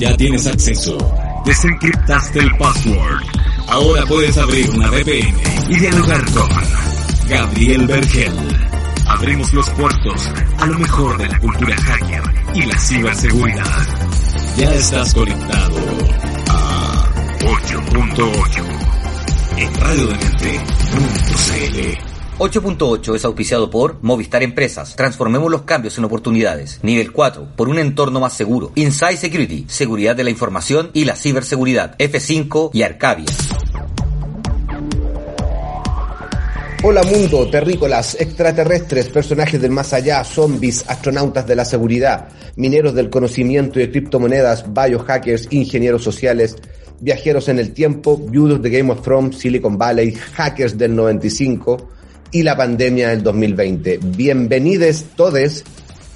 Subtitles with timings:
[0.00, 0.96] Ya tienes acceso.
[1.44, 3.20] Desencriptaste el password.
[3.68, 5.36] Ahora puedes abrir una VPN
[5.68, 6.48] y dialogar con
[7.28, 8.32] Gabriel Bergel.
[9.06, 12.22] Abrimos los puertos a lo mejor de la cultura hacker
[12.54, 13.86] y la ciberseguridad.
[14.56, 15.76] Ya estás conectado
[16.48, 17.06] a
[17.40, 18.64] 8.8
[19.58, 22.09] en radiodemente.cl.
[22.40, 24.96] 8.8 es auspiciado por Movistar Empresas.
[24.96, 26.80] Transformemos los cambios en oportunidades.
[26.82, 28.72] Nivel 4, por un entorno más seguro.
[28.76, 31.98] Inside Security, seguridad de la información y la ciberseguridad.
[31.98, 33.26] F5 y Arcavia.
[36.82, 43.10] Hola mundo, terrícolas, extraterrestres, personajes del más allá, zombies, astronautas de la seguridad, mineros del
[43.10, 46.56] conocimiento y de criptomonedas, biohackers, ingenieros sociales,
[47.00, 51.99] viajeros en el tiempo, viudos de Game of Thrones, Silicon Valley, hackers del 95
[52.32, 53.98] y la pandemia del 2020.
[54.02, 55.64] Bienvenidos todos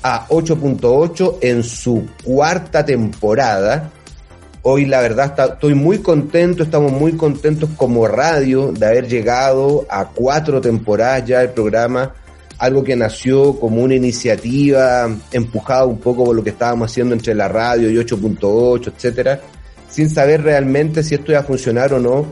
[0.02, 3.90] a 8.8 en su cuarta temporada.
[4.62, 10.06] Hoy la verdad estoy muy contento, estamos muy contentos como radio de haber llegado a
[10.06, 12.14] cuatro temporadas ya del programa,
[12.58, 17.34] algo que nació como una iniciativa empujada un poco por lo que estábamos haciendo entre
[17.34, 19.40] la radio y 8.8, etcétera,
[19.90, 22.26] sin saber realmente si esto iba a funcionar o no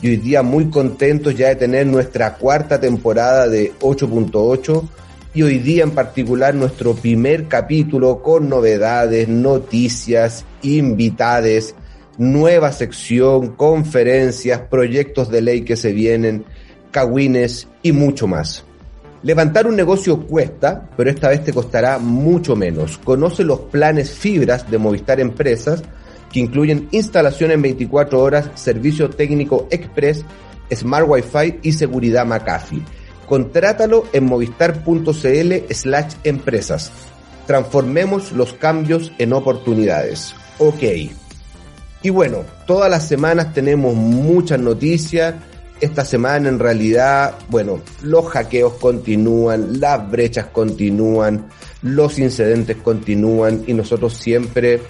[0.00, 4.88] y hoy día muy contentos ya de tener nuestra cuarta temporada de 8.8
[5.34, 11.74] y hoy día en particular nuestro primer capítulo con novedades, noticias, invitades,
[12.16, 16.44] nueva sección, conferencias, proyectos de ley que se vienen,
[16.90, 18.64] cagüines y mucho más.
[19.22, 22.98] Levantar un negocio cuesta, pero esta vez te costará mucho menos.
[22.98, 25.82] Conoce los planes fibras de Movistar Empresas
[26.32, 30.24] que incluyen instalación en 24 horas, servicio técnico express,
[30.74, 32.82] smart wifi y seguridad McAfee.
[33.26, 36.90] Contrátalo en movistar.cl slash empresas.
[37.46, 40.34] Transformemos los cambios en oportunidades.
[40.58, 40.82] Ok.
[42.02, 45.34] Y bueno, todas las semanas tenemos muchas noticias.
[45.80, 51.48] Esta semana en realidad, bueno, los hackeos continúan, las brechas continúan,
[51.82, 54.80] los incidentes continúan y nosotros siempre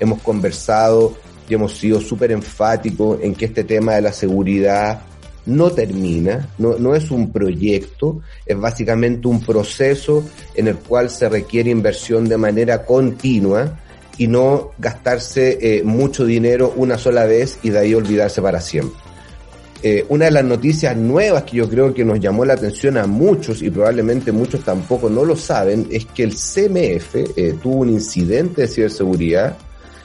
[0.00, 1.16] hemos conversado
[1.48, 5.02] y hemos sido súper enfáticos en que este tema de la seguridad
[5.46, 10.22] no termina, no, no es un proyecto, es básicamente un proceso
[10.54, 13.78] en el cual se requiere inversión de manera continua
[14.18, 19.00] y no gastarse eh, mucho dinero una sola vez y de ahí olvidarse para siempre.
[19.80, 23.06] Eh, una de las noticias nuevas que yo creo que nos llamó la atención a
[23.06, 27.90] muchos y probablemente muchos tampoco no lo saben es que el CMF eh, tuvo un
[27.90, 29.56] incidente de ciberseguridad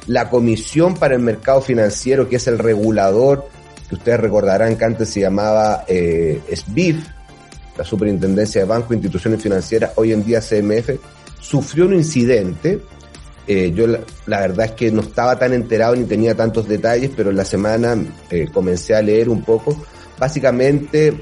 [0.07, 3.47] la Comisión para el Mercado Financiero, que es el regulador,
[3.87, 7.05] que ustedes recordarán que antes se llamaba eh, SBIF,
[7.77, 10.89] la Superintendencia de Banco e Instituciones Financieras, hoy en día CMF,
[11.39, 12.81] sufrió un incidente.
[13.45, 17.31] Eh, yo la, verdad es que no estaba tan enterado ni tenía tantos detalles, pero
[17.31, 17.97] en la semana
[18.29, 19.83] eh, comencé a leer un poco.
[20.17, 21.13] Básicamente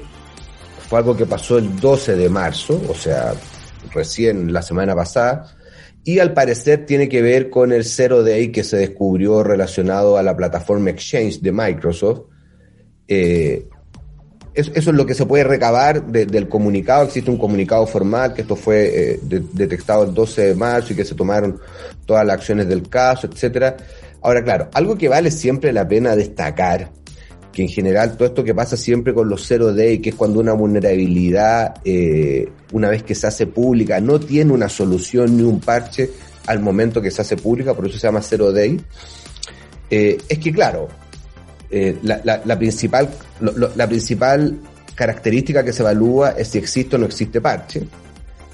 [0.88, 3.32] fue algo que pasó el 12 de marzo, o sea,
[3.92, 5.56] recién la semana pasada
[6.04, 10.22] y al parecer tiene que ver con el Zero Day que se descubrió relacionado a
[10.22, 12.22] la plataforma Exchange de Microsoft.
[13.06, 13.68] Eh,
[14.54, 17.04] eso, es lo que se puede recabar del comunicado.
[17.04, 21.04] Existe un comunicado formal que esto fue eh, detectado el 12 de marzo y que
[21.04, 21.60] se tomaron
[22.04, 23.76] todas las acciones del caso, etcétera.
[24.20, 26.90] Ahora, claro, algo que vale siempre la pena destacar
[27.52, 30.40] que en general todo esto que pasa siempre con los zero day, que es cuando
[30.40, 35.60] una vulnerabilidad, eh, una vez que se hace pública, no tiene una solución ni un
[35.60, 36.10] parche
[36.46, 38.80] al momento que se hace pública, por eso se llama zero day,
[39.90, 40.88] eh, es que claro,
[41.70, 43.10] eh, la, principal,
[43.40, 44.58] la principal
[44.94, 47.86] característica que se evalúa es si existe o no existe parche.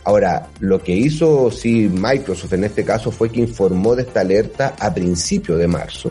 [0.04, 4.74] Ahora, lo que hizo sí Microsoft en este caso fue que informó de esta alerta
[4.78, 6.10] a principio de marzo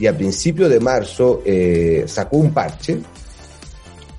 [0.00, 2.98] y a principios de marzo eh, sacó un parche.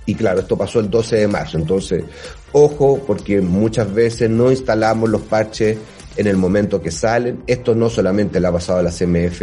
[0.06, 1.58] Y claro, esto pasó el 12 de marzo.
[1.58, 2.04] Entonces,
[2.52, 5.78] ojo, porque muchas veces no instalamos los parches
[6.16, 7.42] en el momento que salen.
[7.48, 9.42] Esto no solamente le ha pasado a la CMF,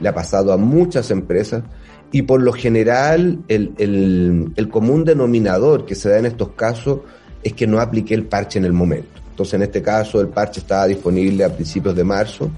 [0.00, 1.62] le ha pasado a muchas empresas.
[2.10, 7.00] Y por lo general, el, el, el común denominador que se da en estos casos
[7.42, 9.20] es que no apliqué el parche en el momento.
[9.28, 12.50] Entonces, en este caso, el parche estaba disponible a principios de marzo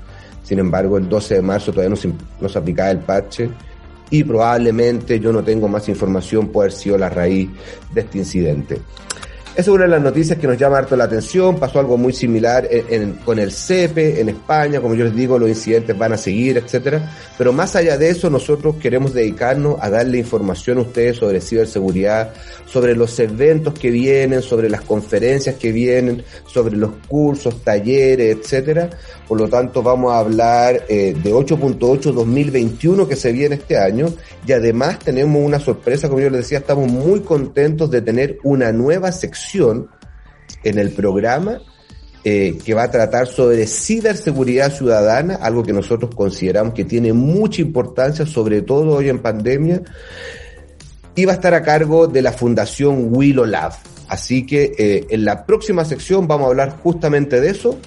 [0.46, 3.50] Sin embargo, el 12 de marzo todavía no se, no aplicaba el parche
[4.10, 7.50] y probablemente yo no tengo más información por haber sido la raíz
[7.92, 8.80] de este incidente.
[9.56, 11.58] Esa es una de las noticias que nos llama harto la atención.
[11.58, 12.68] Pasó algo muy similar
[13.24, 14.82] con el CEPE en España.
[14.82, 17.10] Como yo les digo, los incidentes van a seguir, etcétera.
[17.38, 22.34] Pero más allá de eso, nosotros queremos dedicarnos a darle información a ustedes sobre ciberseguridad,
[22.66, 28.90] sobre los eventos que vienen, sobre las conferencias que vienen, sobre los cursos, talleres, etcétera.
[29.26, 34.12] Por lo tanto, vamos a hablar eh, de 8.8 2021 que se viene este año.
[34.46, 38.70] Y además tenemos una sorpresa, como yo les decía, estamos muy contentos de tener una
[38.70, 41.60] nueva sección en el programa
[42.24, 47.62] eh, que va a tratar sobre ciberseguridad ciudadana, algo que nosotros consideramos que tiene mucha
[47.62, 49.82] importancia, sobre todo hoy en pandemia,
[51.14, 53.74] y va a estar a cargo de la Fundación Willow Lab.
[54.08, 57.78] Así que eh, en la próxima sección vamos a hablar justamente de eso.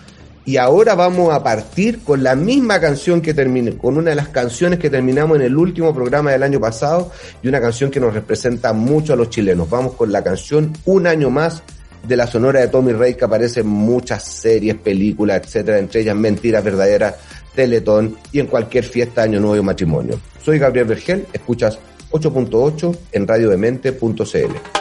[0.49, 4.29] Y ahora vamos a partir con la misma canción que terminé, con una de las
[4.29, 7.11] canciones que terminamos en el último programa del año pasado
[7.43, 9.69] y una canción que nos representa mucho a los chilenos.
[9.69, 11.61] Vamos con la canción Un año más
[12.01, 16.15] de la sonora de Tommy Rey que aparece en muchas series, películas, etcétera, entre ellas
[16.15, 17.13] Mentiras Verdaderas,
[17.53, 20.19] Teletón y en cualquier fiesta, año nuevo y matrimonio.
[20.43, 21.77] Soy Gabriel Vergel, escuchas
[22.09, 24.78] 8.8 en radiodemente.cl.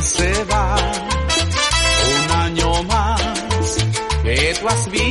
[0.00, 0.76] se va,
[2.14, 3.20] un año más
[4.22, 5.07] que tú has vivido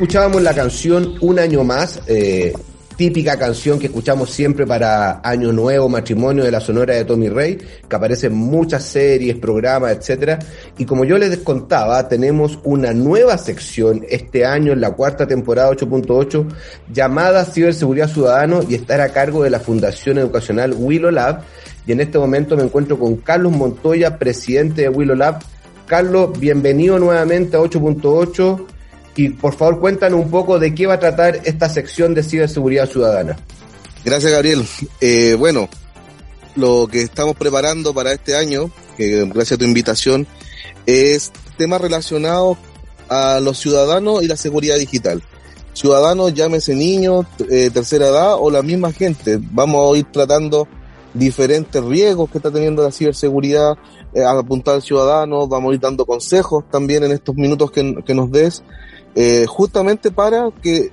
[0.00, 2.52] Escuchábamos la canción Un año más, eh,
[3.00, 7.56] típica canción que escuchamos siempre para Año Nuevo, matrimonio de la Sonora de Tommy Rey,
[7.88, 10.38] que aparece en muchas series, programas, etcétera.
[10.76, 15.70] Y como yo les contaba, tenemos una nueva sección este año en la cuarta temporada
[15.70, 16.46] 8.8
[16.92, 21.40] llamada Ciberseguridad Ciudadano y estar a cargo de la Fundación Educacional Willow Lab.
[21.86, 25.38] Y en este momento me encuentro con Carlos Montoya, presidente de Willow Lab.
[25.86, 28.66] Carlos, bienvenido nuevamente a 8.8
[29.16, 32.88] y por favor cuéntanos un poco de qué va a tratar esta sección de ciberseguridad
[32.88, 33.36] ciudadana.
[34.04, 34.66] Gracias, Gabriel.
[35.00, 35.68] Eh, bueno,
[36.56, 40.26] lo que estamos preparando para este año, gracias a tu invitación,
[40.86, 42.56] es temas relacionados
[43.08, 45.22] a los ciudadanos y la seguridad digital.
[45.72, 49.38] Ciudadanos, llámese niños, eh, tercera edad o la misma gente.
[49.40, 50.66] Vamos a ir tratando
[51.14, 53.76] diferentes riesgos que está teniendo la ciberseguridad
[54.12, 58.14] eh, apuntar al ciudadano, vamos a ir dando consejos también en estos minutos que, que
[58.14, 58.62] nos des
[59.14, 60.92] eh, justamente para que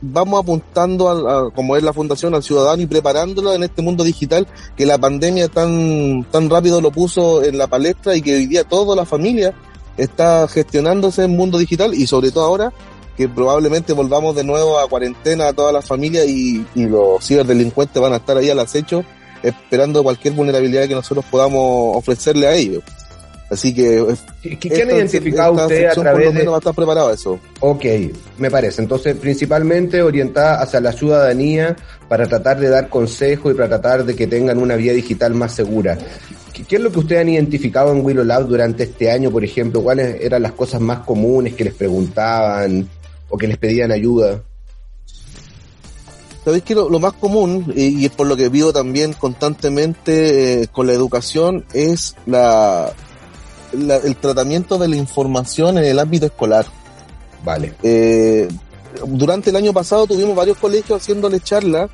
[0.00, 4.46] vamos apuntando a, como es la fundación al ciudadano y preparándolo en este mundo digital
[4.76, 8.64] que la pandemia tan tan rápido lo puso en la palestra y que hoy día
[8.64, 9.52] toda la familia
[9.96, 12.72] está gestionándose en mundo digital y sobre todo ahora
[13.16, 18.00] que probablemente volvamos de nuevo a cuarentena a toda la familia y, y los ciberdelincuentes
[18.00, 19.04] van a estar ahí al acecho
[19.42, 22.82] esperando cualquier vulnerabilidad que nosotros podamos ofrecerle a ellos.
[23.50, 24.06] Así que...
[24.40, 27.14] ¿Qué, qué han identificado usted a través por lo menos va a estar preparado a
[27.14, 27.40] eso.
[27.58, 27.84] Ok,
[28.38, 28.80] me parece.
[28.80, 31.76] Entonces, principalmente orientada hacia la ciudadanía
[32.08, 35.52] para tratar de dar consejos y para tratar de que tengan una vía digital más
[35.52, 35.98] segura.
[36.68, 39.82] ¿Qué, es lo que ustedes han identificado en Willow Lab durante este año, por ejemplo?
[39.82, 42.88] ¿Cuáles eran las cosas más comunes que les preguntaban
[43.28, 44.42] o que les pedían ayuda?
[46.44, 50.62] Sabéis que lo, lo, más común, y, y, es por lo que vivo también constantemente
[50.62, 52.94] eh, con la educación, es la,
[53.72, 56.66] la, el tratamiento de la información en el ámbito escolar.
[57.44, 57.74] Vale.
[57.82, 58.48] Eh,
[59.06, 61.90] durante el año pasado tuvimos varios colegios haciéndole charlas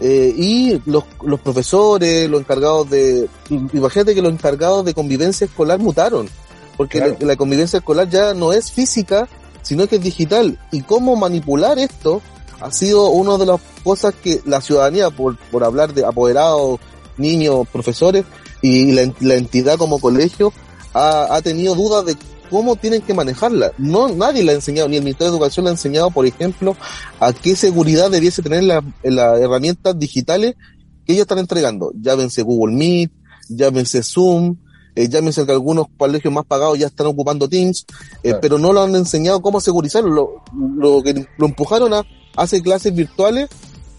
[0.00, 5.78] eh, y los, los profesores, los encargados de, imagínate que los encargados de convivencia escolar
[5.78, 6.28] mutaron,
[6.76, 7.16] porque claro.
[7.20, 9.26] la, la, convivencia escolar ya no es física,
[9.62, 10.58] sino que es digital.
[10.70, 12.20] Y cómo manipular esto
[12.60, 16.78] ha sido una de las cosas que la ciudadanía, por, por hablar de apoderados,
[17.16, 18.24] niños, profesores
[18.60, 20.52] y la, la entidad como colegio,
[20.96, 22.16] ha, ha tenido dudas de
[22.50, 23.72] cómo tienen que manejarla.
[23.78, 26.76] No, nadie le ha enseñado, ni el Ministerio de Educación le ha enseñado, por ejemplo,
[27.20, 30.54] a qué seguridad debiese tener las la herramientas digitales
[31.04, 31.92] que ellos están entregando.
[32.00, 33.12] Llámense Google Meet,
[33.48, 34.56] llámense Zoom,
[34.94, 37.84] eh, llámense que algunos colegios más pagados ya están ocupando Teams,
[38.22, 38.38] eh, claro.
[38.40, 40.10] pero no lo han enseñado cómo segurizarlo.
[40.10, 40.42] Lo,
[40.76, 42.02] lo que lo empujaron a
[42.36, 43.48] hacer clases virtuales,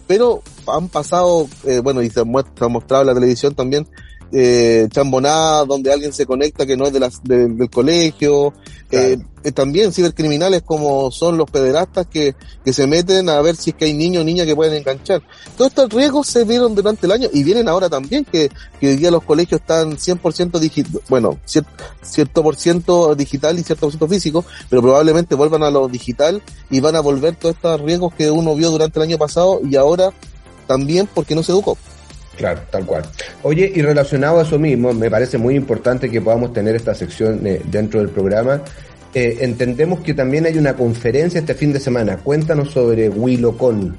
[0.08, 3.88] pero han pasado, eh, bueno, y se muestra, mostrado en la televisión también,
[4.31, 8.53] eh, chambonada donde alguien se conecta que no es de las, de, del colegio,
[8.89, 9.22] claro.
[9.43, 13.75] eh, también cibercriminales como son los pederastas que, que se meten a ver si es
[13.75, 15.22] que hay niños o niñas que pueden enganchar.
[15.55, 18.96] Todos estos riesgos se vieron durante el año y vienen ahora también que, que hoy
[18.98, 23.91] día los colegios están 100% digital, bueno, cierto, cierto por ciento digital y cierto por
[23.91, 28.13] ciento físico, pero probablemente vuelvan a lo digital y van a volver todos estos riesgos
[28.13, 30.12] que uno vio durante el año pasado y ahora
[30.67, 31.77] también porque no se educó.
[32.38, 33.03] Claro, tal cual.
[33.44, 37.46] Oye, y relacionado a eso mismo, me parece muy importante que podamos tener esta sección
[37.46, 38.62] eh, dentro del programa.
[39.13, 42.17] Eh, entendemos que también hay una conferencia este fin de semana.
[42.17, 43.98] Cuéntanos sobre WillowCon.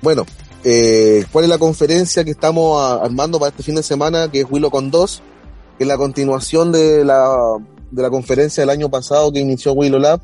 [0.00, 0.24] Bueno,
[0.62, 4.30] eh, ¿cuál es la conferencia que estamos a, armando para este fin de semana?
[4.30, 5.22] Que es WillowCon 2,
[5.78, 7.36] que es la continuación de la,
[7.90, 10.20] de la conferencia del año pasado que inició Willow Lab.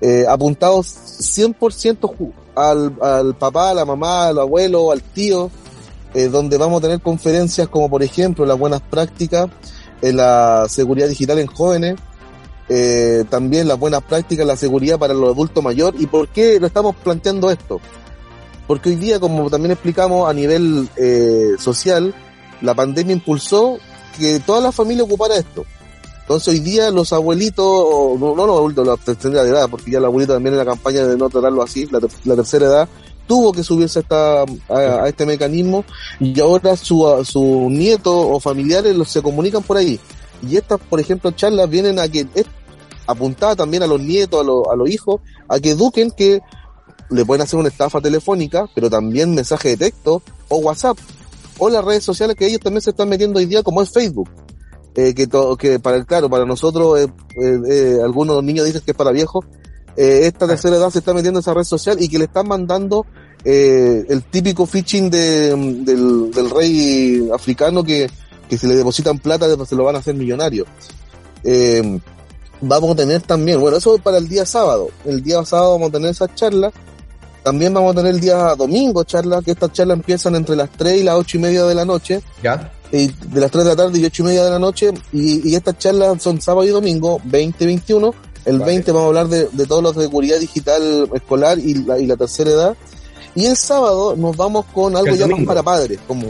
[0.00, 5.50] Eh, apuntados 100% al, al papá, a la mamá, al abuelo, al tío,
[6.14, 9.48] eh, donde vamos a tener conferencias como por ejemplo las buenas prácticas
[10.02, 11.96] en la seguridad digital en jóvenes,
[12.68, 16.00] eh, también las buenas prácticas en la seguridad para los adultos mayores.
[16.00, 17.80] ¿Y por qué lo estamos planteando esto?
[18.66, 22.14] Porque hoy día, como también explicamos a nivel eh, social,
[22.60, 23.78] la pandemia impulsó
[24.18, 25.64] que toda la familia ocupara esto.
[26.22, 27.64] Entonces hoy día los abuelitos,
[28.18, 31.04] no, no los adultos, la tercera edad, porque ya el abuelito también en la campaña
[31.04, 32.88] de no tratarlo así, la, la tercera edad,
[33.26, 35.84] tuvo que subirse a, esta, a, a, este mecanismo
[36.20, 39.98] y ahora su, su nieto o familiares los se comunican por ahí.
[40.48, 42.46] Y estas, por ejemplo, charlas vienen a que es
[43.06, 46.40] apuntada también a los nietos, a, lo, a los hijos, a que eduquen que
[47.10, 50.98] le pueden hacer una estafa telefónica, pero también mensaje de texto o WhatsApp
[51.58, 54.28] o las redes sociales que ellos también se están metiendo hoy día como es Facebook.
[54.94, 57.08] Eh, que, to, que para claro, para nosotros, eh,
[57.70, 59.44] eh, algunos niños dicen que es para viejos,
[59.96, 62.48] eh, esta tercera edad se está metiendo en esa red social y que le están
[62.48, 63.06] mandando
[63.44, 65.48] eh, el típico phishing de,
[65.84, 68.08] del, del rey africano que,
[68.48, 70.66] que si le depositan plata se lo van a hacer millonario.
[71.44, 72.00] Eh,
[72.60, 74.90] vamos a tener también, bueno, eso para el día sábado.
[75.04, 76.72] El día sábado vamos a tener esa charla.
[77.42, 81.00] También vamos a tener el día domingo charla, que estas charlas empiezan entre las 3
[81.00, 82.22] y las 8 y media de la noche.
[82.42, 82.70] ¿Ya?
[82.92, 84.92] Y de las 3 de la tarde y 8 y media de la noche.
[85.12, 88.14] Y, y estas charlas son sábado y domingo, 20 y 21.
[88.44, 88.72] El Vale.
[88.72, 92.06] 20 vamos a hablar de, de todo lo de seguridad digital escolar y la, y
[92.06, 92.76] la tercera edad.
[93.34, 96.26] Y el sábado nos vamos con algo ya más para padres, como,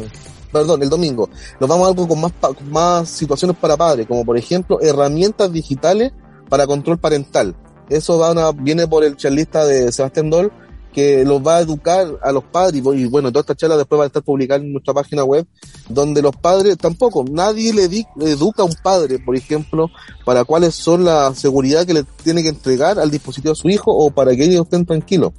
[0.52, 1.28] perdón, el domingo.
[1.58, 2.32] Nos vamos a algo con más,
[2.70, 6.12] más situaciones para padres, como por ejemplo herramientas digitales
[6.48, 7.56] para control parental.
[7.88, 8.22] Eso
[8.54, 10.52] viene por el charlista de Sebastián Doll,
[10.92, 13.76] que los va a educar a los padres, y bu- y bueno, toda esta charla
[13.76, 15.46] después va a estar publicada en nuestra página web,
[15.88, 19.88] donde los padres tampoco, nadie le, di- le educa a un padre, por ejemplo,
[20.24, 23.90] para cuáles son la seguridad que le tiene que entregar al dispositivo a su hijo
[23.90, 25.32] o para que ellos estén tranquilos.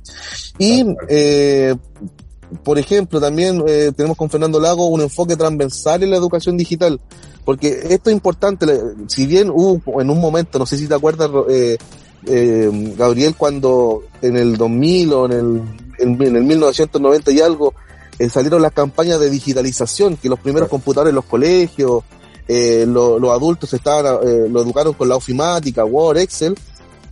[0.58, 1.76] Y, eh,
[2.64, 7.00] por ejemplo, también eh, tenemos con Fernando Lago un enfoque transversal en la educación digital,
[7.46, 8.66] porque esto es importante,
[9.08, 11.78] si bien hubo en un momento, no sé si te acuerdas, eh,
[12.28, 15.62] eh, Gabriel, cuando en el 2000 o en el,
[16.00, 17.74] en, en el 1990 y algo,
[18.20, 22.04] eh, salieron las campañas de digitalización, que los primeros computadores en los colegios,
[22.48, 26.56] eh, lo- los adultos estaban, eh, lo educaron con la ofimática, Word, Excel,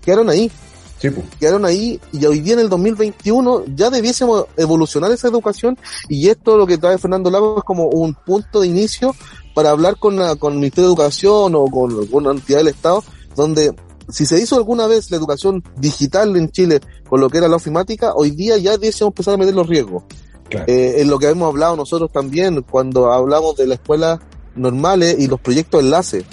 [0.01, 0.51] quedaron ahí
[0.99, 1.25] Sí, pues.
[1.39, 5.75] quedaron ahí y hoy día en el 2021 ya debiésemos evolucionar esa educación
[6.09, 9.15] y esto lo que trae Fernando Lago es como un punto de inicio
[9.55, 13.03] para hablar con, la, con el Ministerio de Educación o con alguna entidad del Estado
[13.35, 13.73] donde
[14.11, 17.55] si se hizo alguna vez la educación digital en Chile con lo que era la
[17.55, 20.03] ofimática, hoy día ya debiésemos empezar a medir los riesgos.
[20.49, 20.65] Claro.
[20.67, 24.19] Eh, en lo que hemos hablado nosotros también cuando hablamos de la escuela
[24.55, 26.25] normales y los proyectos enlace,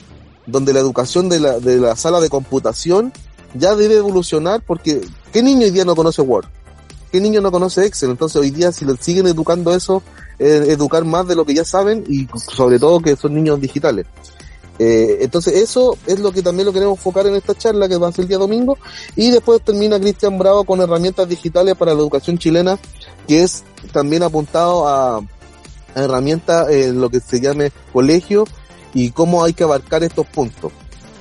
[0.47, 3.13] donde la educación de la, de la sala de computación
[3.55, 5.01] ya debe evolucionar porque
[5.33, 6.47] ¿qué niño hoy día no conoce Word?
[7.13, 8.11] ¿Qué niño no conoce Excel?
[8.11, 10.03] Entonces hoy día si le siguen educando eso,
[10.39, 14.07] eh, educar más de lo que ya saben y sobre todo que son niños digitales.
[14.79, 18.09] Eh, entonces eso es lo que también lo queremos enfocar en esta charla que va
[18.09, 18.79] a ser el día domingo
[19.17, 22.79] y después termina Cristian Bravo con herramientas digitales para la educación chilena
[23.27, 25.23] que es también apuntado a, a
[25.97, 28.45] herramientas en lo que se llame colegio
[28.95, 30.71] y cómo hay que abarcar estos puntos.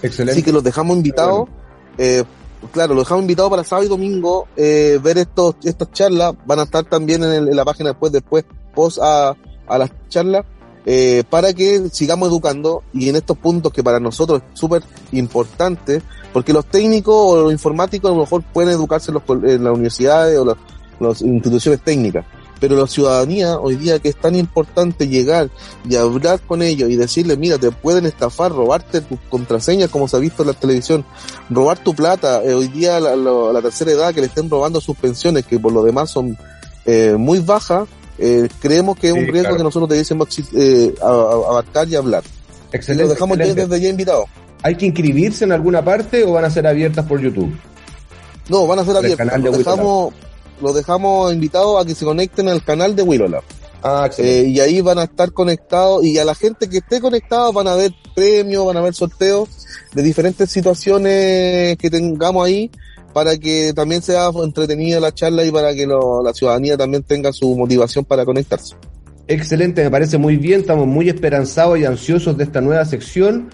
[0.02, 0.34] Excelente.
[0.34, 1.50] Así que los dejamos invitados.
[1.98, 2.24] Eh,
[2.72, 6.34] claro, los dejamos invitados para sábado y domingo eh, ver estos estas charlas.
[6.46, 9.36] Van a estar también en, el- en la página después, después, post a,
[9.68, 10.46] a las charlas,
[10.90, 16.02] eh, para que sigamos educando y en estos puntos que para nosotros es súper importante,
[16.32, 19.74] porque los técnicos o los informáticos a lo mejor pueden educarse en, los en las
[19.74, 20.56] universidades o las,
[21.00, 22.26] las instituciones técnicas.
[22.60, 25.50] Pero la ciudadanía hoy día que es tan importante llegar
[25.88, 30.16] y hablar con ellos y decirles, mira, te pueden estafar, robarte tus contraseñas como se
[30.18, 31.06] ha visto en la televisión,
[31.52, 34.82] robar tu plata, eh, hoy día la, la- la tercera edad que le estén robando
[34.82, 36.36] sus pensiones, que por lo demás son
[36.86, 39.58] eh, muy bajas, eh, creemos que es Sí, un riesgo claro.
[39.58, 42.24] que nosotros debiésemos eh, abarcar y hablar.
[42.72, 43.04] Y Excelente.
[43.04, 43.70] lo dejamos ya excelente.
[43.70, 44.26] desde ya invitados.
[44.64, 47.56] ¿Hay que inscribirse en alguna parte o van a ser abiertas por YouTube?
[48.50, 50.14] No, van a ser Por Los Willow dejamos,
[50.62, 53.44] los dejamos invitados a que se conecten al canal de Willolab.
[53.84, 54.10] Ah.
[54.18, 57.68] Eh, y ahí van a estar conectados y a la gente que esté conectada van
[57.68, 59.50] a ver premios, van a ver sorteos
[59.94, 62.72] de diferentes situaciones que tengamos ahí
[63.18, 67.34] para que también sea entretenida la charla y para que lo- la ciudadanía también tenga
[67.34, 68.76] su motivación para conectarse.
[69.28, 73.50] Excelente, me parece muy bien, estamos muy esperanzados y ansiosos de esta nueva sección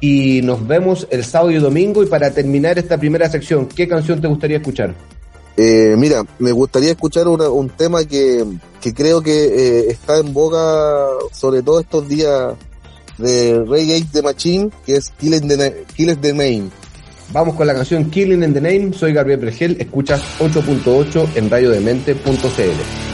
[0.00, 4.20] y nos vemos el sábado y domingo y para terminar esta primera sección, ¿qué canción
[4.20, 4.92] te gustaría escuchar?
[5.56, 8.44] Eh, mira, me gustaría escuchar una- un tema que,
[8.82, 12.54] que creo que eh, está en boga, sobre todo estos días
[13.18, 16.64] de Reggae the Machine, que es Kill the, Kill the Name.
[17.32, 23.13] Vamos con la canción Killing in the Name, soy Gabriel Vergel, escuchas 8.8 en radiodemente.cl.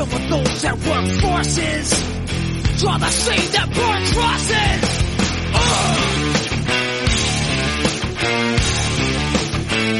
[0.00, 1.92] Some of those that work forces
[2.86, 4.80] are the same that burn crosses.
[5.52, 5.60] Oh.
[8.16, 8.60] Ugh.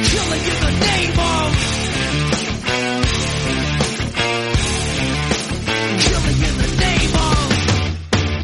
[0.09, 1.53] Killing in the name of
[6.01, 7.49] Killing in the name of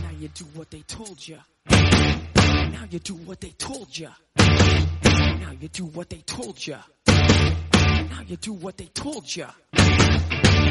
[0.03, 1.38] Now you do what they told you.
[1.71, 4.11] Now you do what they told you.
[4.37, 6.77] Now you do what they told you.
[7.09, 9.47] Now you do what they told you.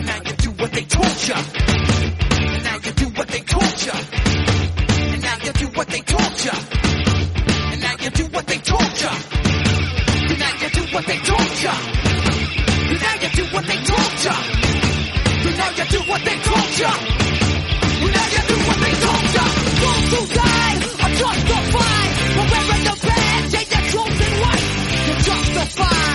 [0.06, 1.36] Now you do what they told you.
[2.63, 3.91] Now you do what they told you.
[5.13, 6.52] And now you do what they told you.
[7.72, 9.10] And now you do what they told you.
[10.30, 11.74] And now you do what they told you.
[12.89, 14.36] And now you do what they told you.
[15.46, 16.91] And now you do what they told you.
[17.96, 19.46] And now you do what they told you.
[19.82, 24.68] Those who died are justified for wearing the badge and your chosen white.
[25.06, 25.36] You're justified.
[25.36, 26.14] Those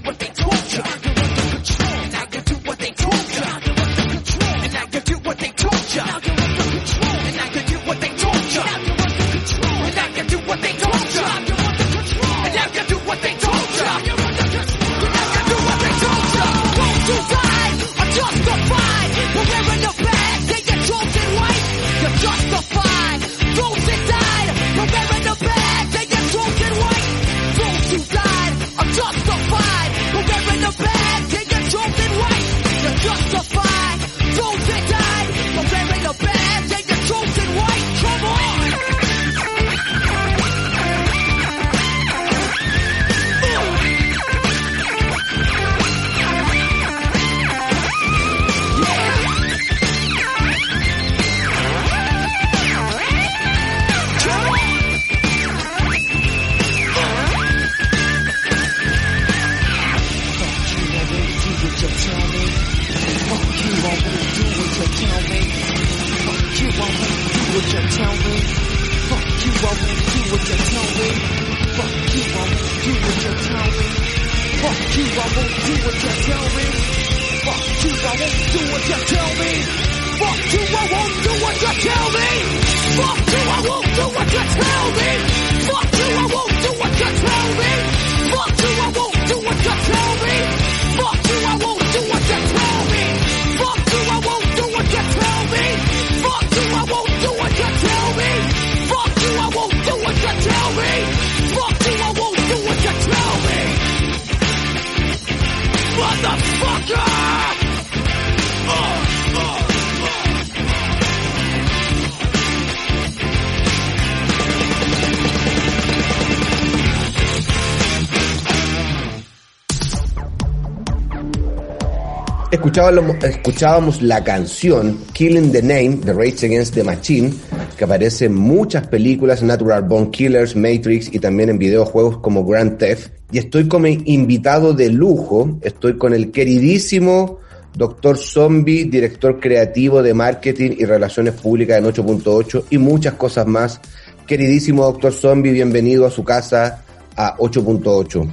[122.51, 127.33] Escuchábamos, la canción Killing the Name de Rage Against the Machine,
[127.77, 132.77] que aparece en muchas películas, Natural Born Killers, Matrix y también en videojuegos como Grand
[132.77, 133.13] Theft.
[133.31, 137.39] Y estoy como invitado de lujo, estoy con el queridísimo
[137.73, 143.79] Doctor Zombie, director creativo de marketing y relaciones públicas en 8.8 y muchas cosas más.
[144.27, 146.83] Queridísimo Doctor Zombie, bienvenido a su casa
[147.15, 148.29] a 8.8.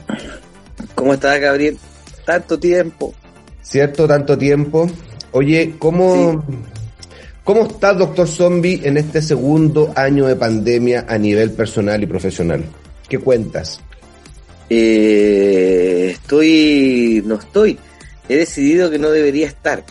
[0.96, 1.78] ¿Cómo estás, Gabriel?
[2.26, 3.14] Tanto tiempo.
[3.68, 4.08] ¿Cierto?
[4.08, 4.90] Tanto tiempo.
[5.32, 6.42] Oye, ¿cómo,
[7.44, 12.64] ¿cómo está Doctor Zombie en este segundo año de pandemia a nivel personal y profesional?
[13.10, 13.80] ¿Qué cuentas?
[14.70, 17.78] Eh, estoy, no estoy,
[18.28, 19.84] he decidido que no debería estar.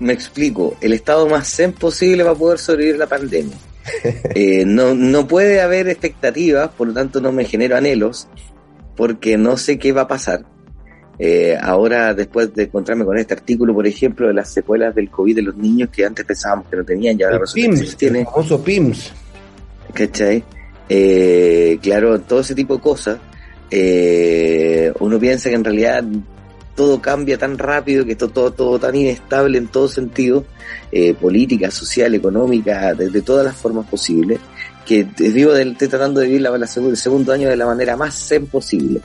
[0.00, 3.56] Me explico, el estado más zen posible para poder sobrevivir la pandemia.
[4.34, 8.28] Eh, no, no puede haber expectativas, por lo tanto no me genero anhelos,
[8.96, 10.44] porque no sé qué va a pasar.
[11.24, 15.36] Eh, ahora, después de encontrarme con este artículo, por ejemplo, de las secuelas del COVID
[15.36, 18.22] de los niños que antes pensábamos que no tenían, ya ahora que sí PIMS, tienen.
[18.22, 19.12] el famoso PIMS.
[19.94, 20.42] ¿cachai?
[20.88, 23.20] Eh, claro, todo ese tipo de cosas,
[23.70, 26.02] eh, uno piensa que en realidad
[26.74, 30.44] todo cambia tan rápido, que esto todo, todo tan inestable en todo sentido,
[30.90, 34.40] eh, política, social, económica, de, de todas las formas posibles,
[34.84, 37.96] que vivo del, estoy tratando de vivir la, la el segundo año de la manera
[37.96, 39.00] más zen posible.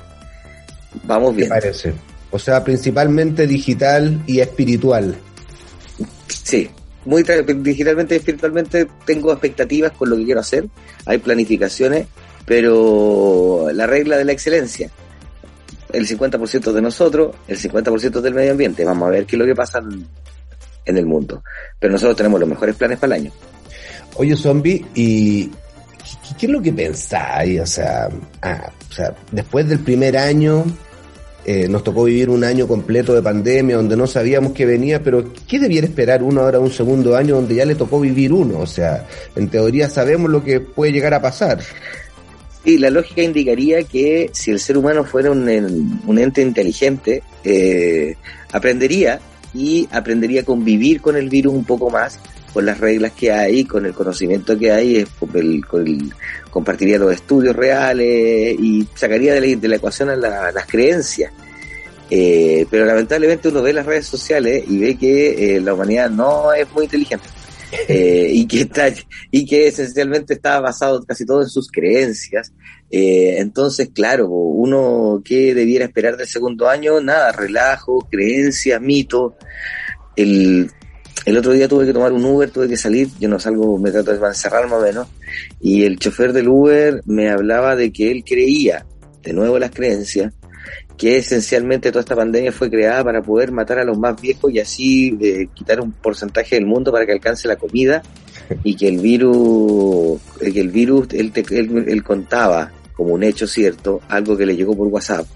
[1.04, 1.50] Vamos bien.
[1.50, 1.94] parece.
[2.32, 5.16] O sea, principalmente digital y espiritual.
[6.28, 6.70] Sí,
[7.06, 10.68] muy digitalmente y espiritualmente tengo expectativas con lo que quiero hacer,
[11.06, 12.08] hay planificaciones,
[12.46, 14.90] pero la regla de la excelencia,
[15.94, 19.46] el 50% de nosotros, el 50% del medio ambiente, vamos a ver qué es lo
[19.46, 20.06] que pasa en,
[20.86, 21.44] en el mundo.
[21.80, 23.32] Pero nosotros tenemos los mejores planes para el año.
[24.16, 27.62] Oye, zombie, ¿y qué, qué es lo que pensáis?
[27.62, 28.10] O sea,
[28.42, 30.66] ah, o sea, después del primer año,
[31.50, 35.32] eh, nos tocó vivir un año completo de pandemia donde no sabíamos que venía, pero
[35.48, 38.60] ¿qué debiera esperar uno ahora un segundo año donde ya le tocó vivir uno?
[38.60, 41.60] O sea, en teoría sabemos lo que puede llegar a pasar.
[42.66, 48.18] Y la lógica indicaría que si el ser humano fuera un, un ente inteligente, eh,
[48.52, 49.22] aprendería
[49.54, 52.20] y aprendería a convivir con el virus un poco más,
[52.54, 56.12] con las reglas que hay, con el conocimiento que hay, el- con el-
[56.50, 61.32] compartiría los estudios reales y sacaría de la, de la ecuación a la- las creencias.
[62.10, 66.54] Eh, pero lamentablemente uno ve las redes sociales y ve que eh, la humanidad no
[66.54, 67.28] es muy inteligente.
[67.90, 68.88] Eh, y que está
[69.30, 72.54] y que esencialmente está basado casi todo en sus creencias
[72.90, 79.36] entonces claro uno que debiera esperar del segundo año nada relajo creencias mito
[80.16, 80.72] el
[81.28, 83.92] el otro día tuve que tomar un Uber, tuve que salir, yo no salgo, me
[83.92, 85.08] trato de encerrar más o menos,
[85.60, 88.86] y el chofer del Uber me hablaba de que él creía,
[89.24, 90.34] de nuevo las creencias,
[90.98, 94.60] que esencialmente toda esta pandemia fue creada para poder matar a los más viejos y
[94.60, 98.02] así eh, quitar un porcentaje del mundo para que alcance la comida
[98.64, 103.22] y que el virus, eh, que el virus, él, te- él, él contaba como un
[103.24, 105.28] hecho cierto, algo que le llegó por WhatsApp,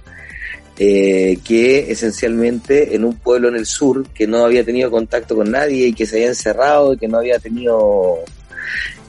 [0.78, 5.52] eh, que esencialmente en un pueblo en el sur que no había tenido contacto con
[5.52, 8.20] nadie y que se había encerrado y que no había tenido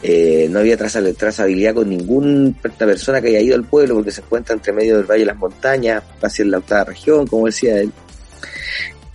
[0.03, 4.21] eh, no había traza- trazabilidad con ninguna persona que haya ido al pueblo porque se
[4.21, 7.93] encuentra entre medio del valle de las montañas, hacia la octava región, como decía él.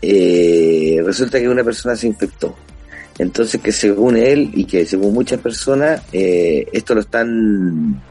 [0.01, 2.55] Eh, resulta que una persona se infectó.
[3.19, 8.01] Entonces que según él y que según muchas personas, eh, esto lo están,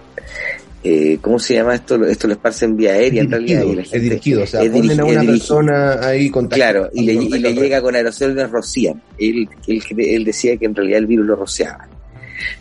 [0.88, 2.05] eh, ¿cómo se llama esto?
[2.05, 3.62] Esto lo esparcen vía aérea en realidad.
[3.62, 6.31] Dirigido, y es dirigido, o sea, es ponen a una persona ahí.
[6.31, 9.03] Claro, y le, y le llega con aerosoles rocían.
[9.18, 11.88] Él, él, él decía que en realidad el virus lo rociaba.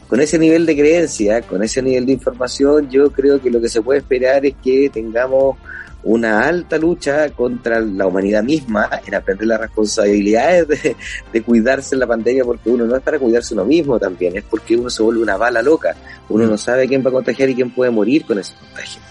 [0.07, 3.69] Con ese nivel de creencia, con ese nivel de información, yo creo que lo que
[3.69, 5.57] se puede esperar es que tengamos
[6.05, 10.95] una alta lucha contra la humanidad misma en aprender las responsabilidades de,
[11.33, 14.43] de cuidarse en la pandemia, porque uno no es para cuidarse uno mismo también, es
[14.43, 15.95] porque uno se vuelve una bala loca.
[16.29, 19.01] Uno no sabe quién va a contagiar y quién puede morir con ese contagio.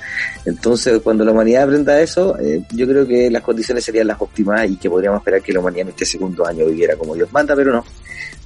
[0.45, 4.69] Entonces, cuando la humanidad aprenda eso, eh, yo creo que las condiciones serían las óptimas
[4.71, 7.57] y que podríamos esperar que la humanidad en este segundo año viviera como Dios manda,
[7.57, 7.85] pero no.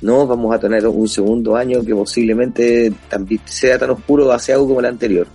[0.00, 4.68] No vamos a tener un segundo año que posiblemente también sea tan oscuro hacia algo
[4.68, 5.26] como el anterior.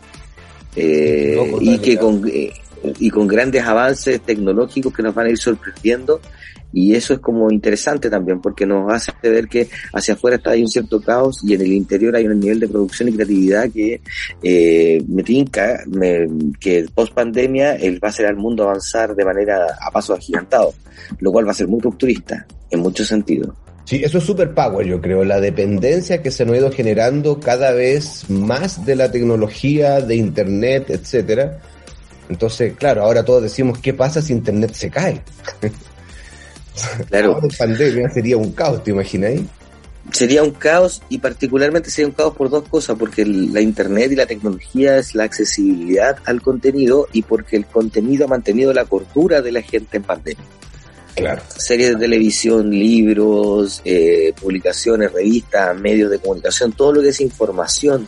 [0.76, 2.54] Eh, No, y que con, eh,
[3.00, 6.20] y con grandes avances tecnológicos que nos van a ir sorprendiendo
[6.76, 10.62] y eso es como interesante también porque nos hace ver que hacia afuera está hay
[10.64, 14.02] un cierto caos y en el interior hay un nivel de producción y creatividad que
[14.42, 16.28] eh, me tinca me-
[16.60, 20.74] que post pandemia él va a hacer al mundo avanzar de manera a paso agigantado
[21.20, 23.50] lo cual va a ser muy rupturista en muchos sentidos
[23.86, 25.26] Sí, eso es super power, yo creo.
[25.26, 30.16] La dependencia que se nos ha ido generando cada vez más de la tecnología, de
[30.16, 31.60] internet, etcétera.
[32.30, 35.22] Entonces, claro, ahora todos decimos, ¿qué pasa si internet se cae?
[37.10, 39.42] claro en pandemia sería un caos, ¿te imagináis?
[40.12, 44.16] sería un caos y particularmente sería un caos por dos cosas, porque la internet y
[44.16, 49.42] la tecnología es la accesibilidad al contenido y porque el contenido ha mantenido la cordura
[49.42, 50.44] de la gente en pandemia.
[51.16, 51.44] Claro.
[51.56, 58.08] Series de televisión, libros, eh, publicaciones, revistas, medios de comunicación, todo lo que es información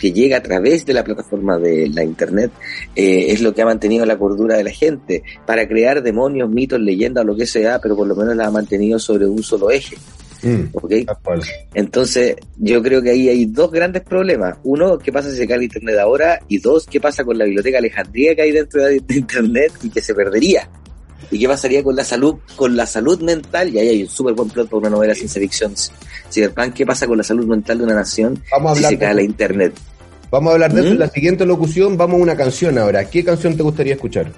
[0.00, 2.50] que llega a través de la plataforma de la internet
[2.96, 6.80] eh, es lo que ha mantenido la cordura de la gente para crear demonios, mitos,
[6.80, 9.96] leyendas, lo que sea, pero por lo menos la ha mantenido sobre un solo eje.
[10.42, 10.74] Mm.
[11.74, 14.56] Entonces, yo creo que ahí hay dos grandes problemas.
[14.64, 16.40] Uno, ¿qué pasa si se cae el Internet ahora?
[16.48, 19.90] Y dos, ¿qué pasa con la biblioteca Alejandría que hay dentro de de Internet y
[19.90, 20.68] que se perdería?
[21.30, 23.68] ¿Y qué pasaría con la salud, con la salud mental?
[23.72, 25.74] Y ahí hay un súper buen plot para una novela ciencia ficción.
[26.30, 29.04] Cyberpunk, ¿qué pasa con la salud mental de una nación Vamos a si hablar de
[29.06, 29.72] cae la internet?
[30.30, 30.92] Vamos a hablar de eso ¿Mm?
[30.92, 31.96] en la siguiente locución.
[31.96, 33.04] Vamos a una canción ahora.
[33.10, 34.30] ¿Qué canción te gustaría escuchar?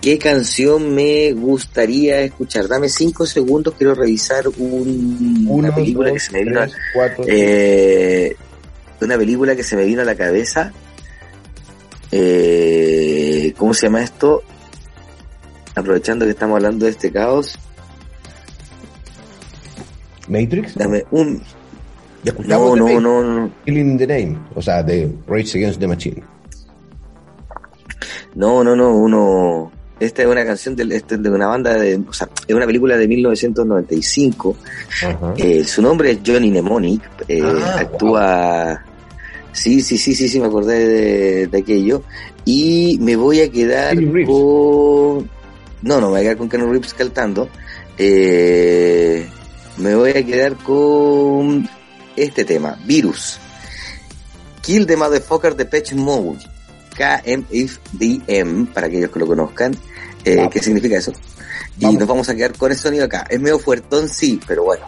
[0.00, 2.66] ¿Qué canción me gustaría escuchar?
[2.68, 6.66] Dame cinco segundos, quiero revisar un- Uno, una película dos, que se me vino a-
[6.66, 7.24] tres, cuatro.
[7.28, 8.36] eh,
[9.02, 10.72] una película que se me vino a la cabeza.
[12.10, 14.42] Eh, ¿Cómo se llama esto?
[15.74, 17.58] Aprovechando que estamos hablando de este caos,
[20.28, 20.74] Matrix.
[20.74, 21.40] dame un...
[22.24, 23.50] Ya No, no, no, no.
[23.66, 26.22] Killing in the Name, o sea, de Rage Against the Machine.
[28.34, 29.70] No, no, no, uno.
[30.00, 32.66] Esta es una canción de, este es de una banda de, o sea, es una
[32.66, 34.56] película de 1995.
[35.04, 35.34] Ajá.
[35.36, 37.02] Eh, su nombre es Johnny Mnemonic.
[37.28, 38.82] eh, Ah, actúa.
[39.52, 42.02] Sí, sí, sí, sí, sí, me acordé de, de aquello.
[42.44, 43.94] Y me voy a quedar
[44.26, 45.30] con.
[45.82, 47.48] No, no, me voy a quedar con Keanu Reeves cantando.
[47.96, 49.28] Eh,
[49.76, 51.68] me voy a quedar con
[52.16, 53.38] este tema, Virus.
[54.62, 56.38] Kill the Motherfucker de Patch Mode.
[56.96, 59.76] KMFDM, para aquellos que lo conozcan.
[60.24, 60.48] Eh.
[60.50, 61.12] ¿Qué significa eso?
[61.78, 61.98] Y Vamos.
[62.00, 63.26] nos vamos a quedar con el sonido acá.
[63.28, 64.86] Es medio fuertón, sí, pero bueno.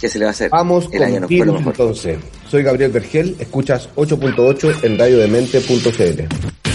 [0.00, 0.50] ¿Qué se le va a hacer?
[0.50, 1.72] Vamos El año con lo Virus mejor.
[1.72, 2.18] entonces.
[2.50, 6.65] Soy Gabriel Vergel, escuchas 8.8 en radiodemente.cl.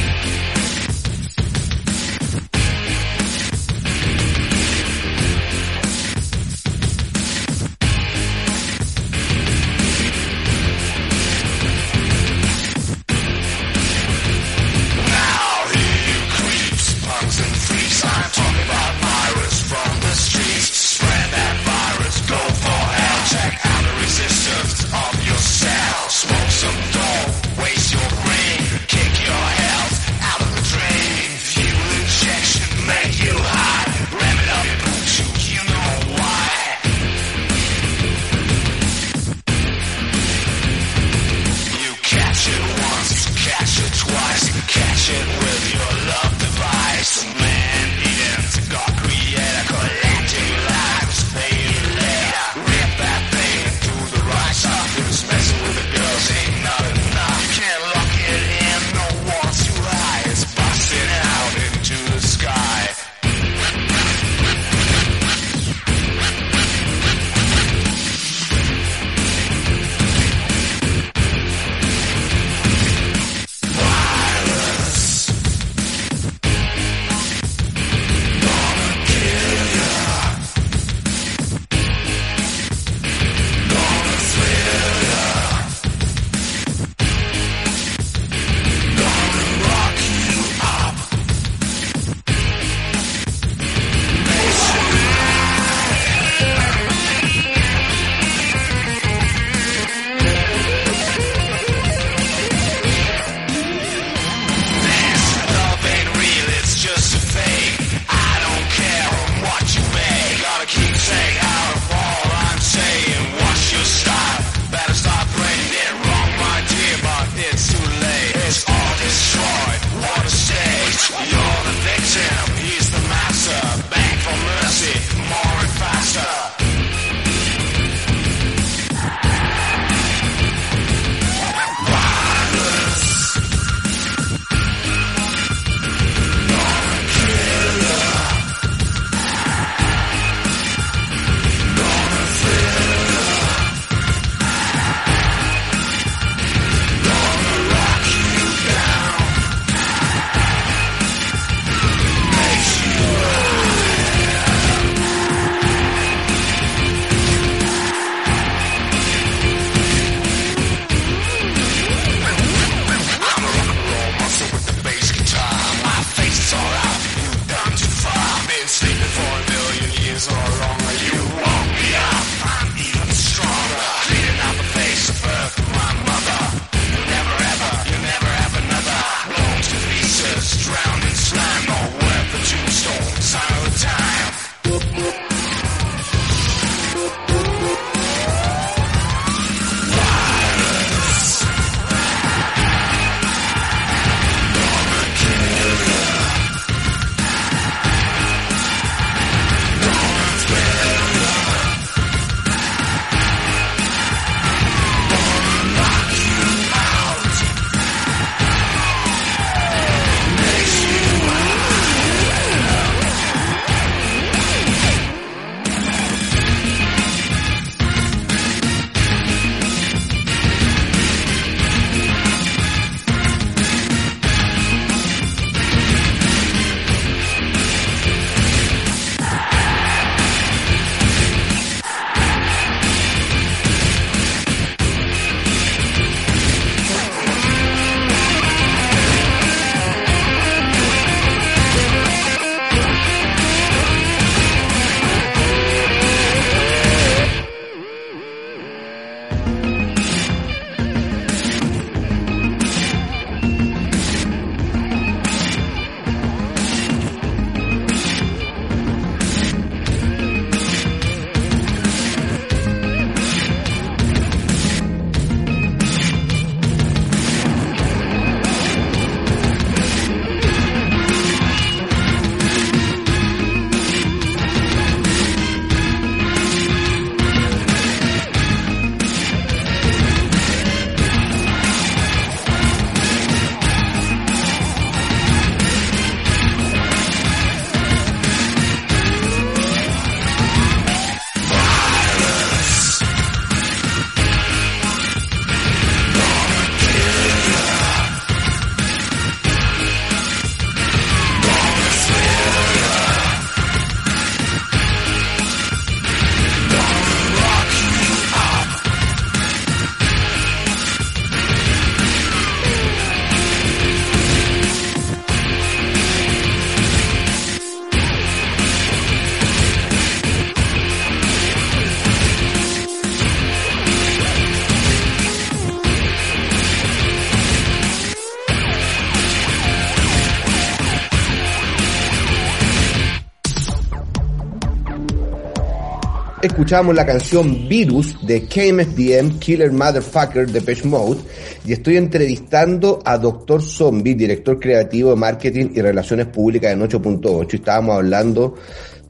[336.71, 341.19] escuchamos la canción Virus de KMFDM, Killer Motherfucker de Page Mode,
[341.65, 343.61] y estoy entrevistando a Dr.
[343.61, 348.55] Zombie, director creativo de marketing y relaciones públicas en 8.8, y estábamos hablando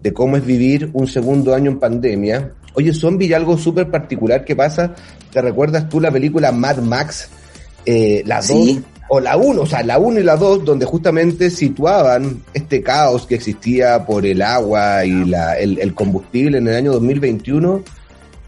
[0.02, 2.52] de cómo es vivir un segundo año en pandemia.
[2.74, 4.96] Oye, Zombie, y algo súper particular que pasa,
[5.32, 7.30] ¿te recuerdas tú la película Mad Max?
[7.86, 8.84] Eh, la 2 Sí.
[9.14, 13.28] O la 1, o sea, la 1 y la 2, donde justamente situaban este caos
[13.28, 17.84] que existía por el agua y la, el, el combustible en el año 2021.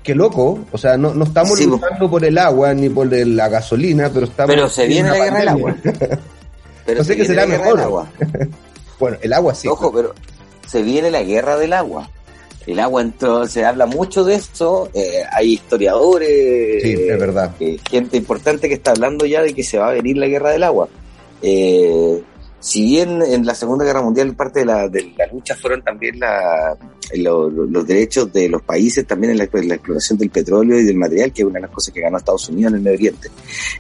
[0.03, 3.49] Qué loco, o sea, no, no estamos Sí, luchando por el agua ni por la
[3.49, 4.55] gasolina, pero estamos...
[4.55, 5.76] Pero se en viene la guerra del agua.
[6.86, 7.82] Pero No sé se será mejor.
[7.82, 8.07] agua.
[8.99, 9.68] Bueno, el agua sí.
[9.68, 10.14] Ojo, pero
[10.66, 12.09] se viene la guerra del agua.
[12.66, 17.53] El agua entró, se habla mucho de esto, eh, hay historiadores, Sí, es verdad.
[17.59, 20.51] eh, gente importante que está hablando ya de que se va a venir la guerra
[20.51, 20.88] del agua.
[21.41, 22.22] Eh,
[22.59, 26.18] si bien en la Segunda Guerra Mundial parte de la, de la lucha fueron también
[26.18, 26.78] la,
[27.16, 30.80] lo- lo- los derechos de los países, también en la, en la exploración del petróleo
[30.80, 32.82] y del material, que es una de las cosas que ganó Estados Unidos en el
[32.84, 33.28] Medio Oriente.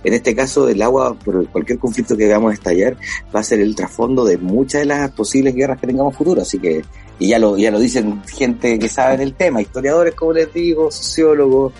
[0.03, 2.97] En este caso, el agua, por cualquier conflicto que hagamos estallar,
[3.33, 6.41] va a ser el trasfondo de muchas de las posibles guerras que tengamos futuro.
[6.41, 6.81] Así que,
[7.19, 10.51] y ya lo, ya lo dicen gente que sabe en el tema, historiadores, como les
[10.53, 11.73] digo, sociólogos.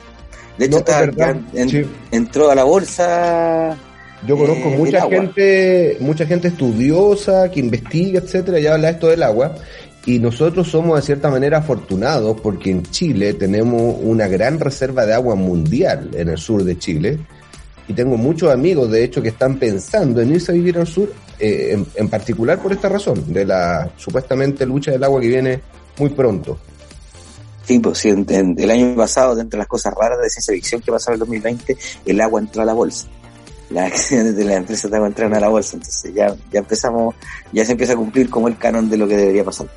[0.57, 1.81] De hecho, No, está- en- sí.
[2.11, 3.75] entró a la bolsa.
[4.27, 5.09] Yo conozco eh, mucha el agua.
[5.17, 9.55] gente, mucha gente estudiosa que investiga, etcétera, y habla esto del agua.
[10.05, 15.13] Y nosotros somos de cierta manera afortunados porque en Chile tenemos una gran reserva de
[15.13, 17.19] agua mundial en el sur de Chile.
[17.88, 21.11] Y tengo muchos amigos, de hecho, que están pensando en irse a vivir al sur,
[21.39, 25.61] eh, en, en particular por esta razón, de la supuestamente lucha del agua que viene
[25.97, 26.57] muy pronto.
[27.65, 30.81] Sí, pues sí, en- el año pasado, dentro de las cosas raras de ciencia ficción
[30.81, 33.07] que pasaron en el 2020, el agua entró a la bolsa.
[33.74, 37.15] Las acciones de la empresa agua entraron a la bolsa, entonces ya, ya empezamos,
[37.51, 39.67] ya se empieza a cumplir como el canon de lo que debería pasar.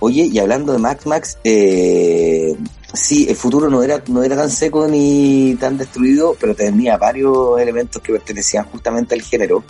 [0.00, 2.56] Oye, y hablando de Max Max, eh,
[2.92, 7.60] sí, el futuro no era, no era tan seco ni tan destruido, pero tenía varios
[7.60, 9.62] elementos que pertenecían justamente al género.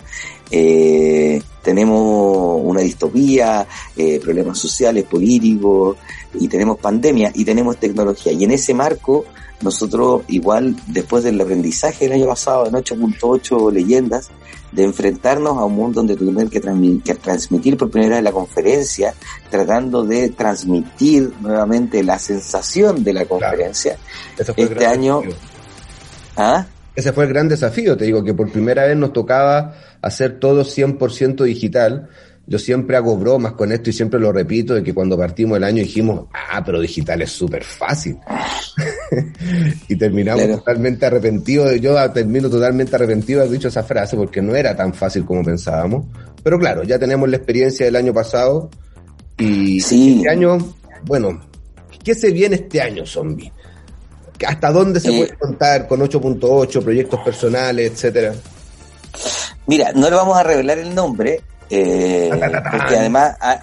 [0.49, 5.97] Eh, tenemos una distopía, eh, problemas sociales, políticos,
[6.39, 8.31] y tenemos pandemia y tenemos tecnología.
[8.31, 9.25] Y en ese marco,
[9.61, 14.29] nosotros igual, después del aprendizaje del año pasado en 8.8 leyendas,
[14.71, 19.13] de enfrentarnos a un mundo donde tuvimos que, que transmitir por primera vez la conferencia,
[19.49, 23.97] tratando de transmitir nuevamente la sensación de la conferencia.
[24.37, 25.21] Este año-.
[26.35, 26.65] ¿Ah?
[26.95, 30.63] Ese fue el gran desafío, te digo, que por primera vez nos tocaba hacer todo
[30.63, 32.09] 100% digital.
[32.47, 35.63] Yo siempre hago bromas con esto y siempre lo repito, de que cuando partimos el
[35.63, 38.17] año dijimos, ah, pero digital es súper fácil.
[39.87, 40.57] y terminamos Claro.
[40.59, 44.93] totalmente arrepentidos, yo termino totalmente arrepentido de haber dicho esa frase, porque no era tan
[44.93, 46.05] fácil como pensábamos.
[46.43, 48.69] Pero claro, ya tenemos la experiencia del año pasado
[49.37, 50.17] y Sí.
[50.17, 50.75] este año,
[51.05, 51.41] bueno,
[52.03, 53.51] ¿qué se viene este año, zombie?
[54.45, 55.17] ¿Hasta dónde se Eh.
[55.17, 58.33] puede contar con 8.8, proyectos personales, etcétera?
[59.65, 62.29] Mira, no le vamos a revelar el nombre, eh,
[62.71, 63.59] porque además, ah,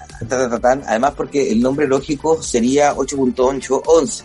[0.87, 4.25] además porque el nombre lógico sería 8.811.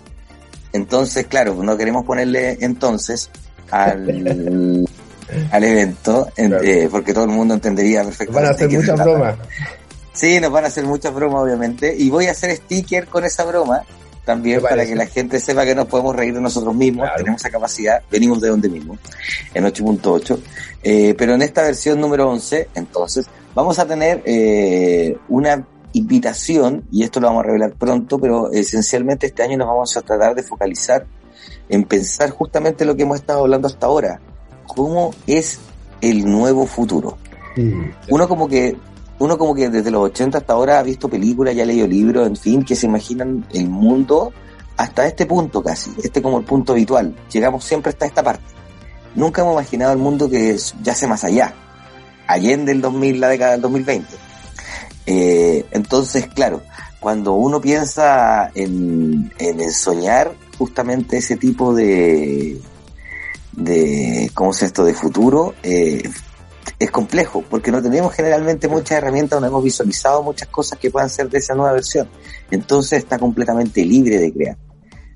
[0.73, 3.29] Entonces, claro, no queremos ponerle entonces
[3.71, 4.85] al,
[5.51, 6.61] al evento, Claro.
[6.63, 8.47] eh, porque todo el mundo entendería Van perfectamente.
[8.47, 9.35] a hacer muchas bromas.
[10.13, 11.93] Sí, nos van a hacer muchas bromas, obviamente.
[11.97, 13.83] Y voy a hacer sticker con esa broma
[14.27, 17.05] también para que la gente sepa que nos podemos reír de nosotros mismos.
[17.05, 17.17] Claro.
[17.17, 18.97] Tenemos esa capacidad, venimos de donde mismo,
[19.53, 20.37] en 8.8.
[20.83, 23.25] Eh, pero en esta versión número 11, entonces,
[23.55, 29.27] vamos a tener eh, una invitación, y esto lo vamos a revelar pronto, pero esencialmente
[29.27, 31.05] este año nos vamos a tratar de focalizar
[31.69, 34.19] en pensar justamente lo que hemos estado hablando hasta ahora.
[34.67, 35.59] ¿Cómo es
[36.01, 37.17] el nuevo futuro?
[38.09, 38.77] uno como que
[39.19, 42.27] uno como que desde los 80 hasta ahora ha visto películas, ya ha leído libros,
[42.27, 44.31] en fin, que se imaginan el mundo
[44.77, 47.15] hasta este punto casi, este como el punto habitual.
[47.31, 48.43] Llegamos siempre hasta esta parte.
[49.15, 51.53] Nunca hemos imaginado el mundo que es- yace más allá,
[52.27, 54.07] allende el 2000, la década del 2020.
[55.07, 56.61] Eh, entonces, claro,
[56.99, 62.61] cuando uno piensa en, en soñar justamente ese tipo de,
[63.53, 66.03] de, ¿cómo es esto?, de futuro, eh,
[66.79, 71.09] es complejo, porque no tenemos generalmente muchas herramientas, no hemos visualizado muchas cosas que puedan
[71.09, 72.07] ser de esa nueva versión.
[72.51, 74.57] Entonces está completamente libre de crear.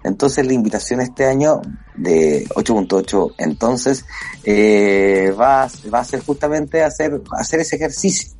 [0.04, 1.62] Entonces la invitación este año
[1.96, 4.06] de 8.8 entonces
[4.44, 8.32] eh, va, va a ser justamente hacer, hacer ese ejercicio.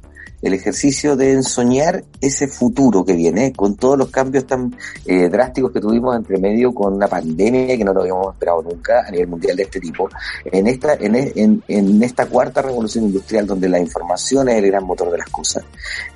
[0.42, 4.76] El ejercicio de ensoñar ese futuro que viene, con todos los cambios tan
[5.06, 9.06] eh, drásticos que tuvimos entre medio con una pandemia que no lo habíamos esperado nunca
[9.08, 10.10] a nivel mundial de este tipo,
[10.46, 14.84] en esta, en, en, en esta cuarta revolución industrial donde la información es el gran
[14.84, 15.64] motor de las cosas,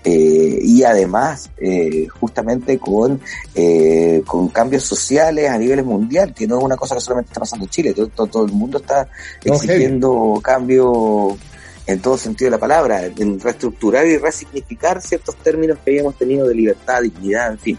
[0.04, 3.20] eh, y además, eh, justamente con,
[3.54, 7.40] eh, con cambios sociales a nivel mundial, que no es una cosa que solamente está
[7.40, 9.08] pasando en Chile, todo, todo, todo el mundo está
[9.46, 11.36] No, exigiendo cambios
[11.88, 16.48] en todo sentido de la palabra, en reestructurar y resignificar ciertos términos que habíamos tenido
[16.48, 17.78] de libertad, dignidad, en fin.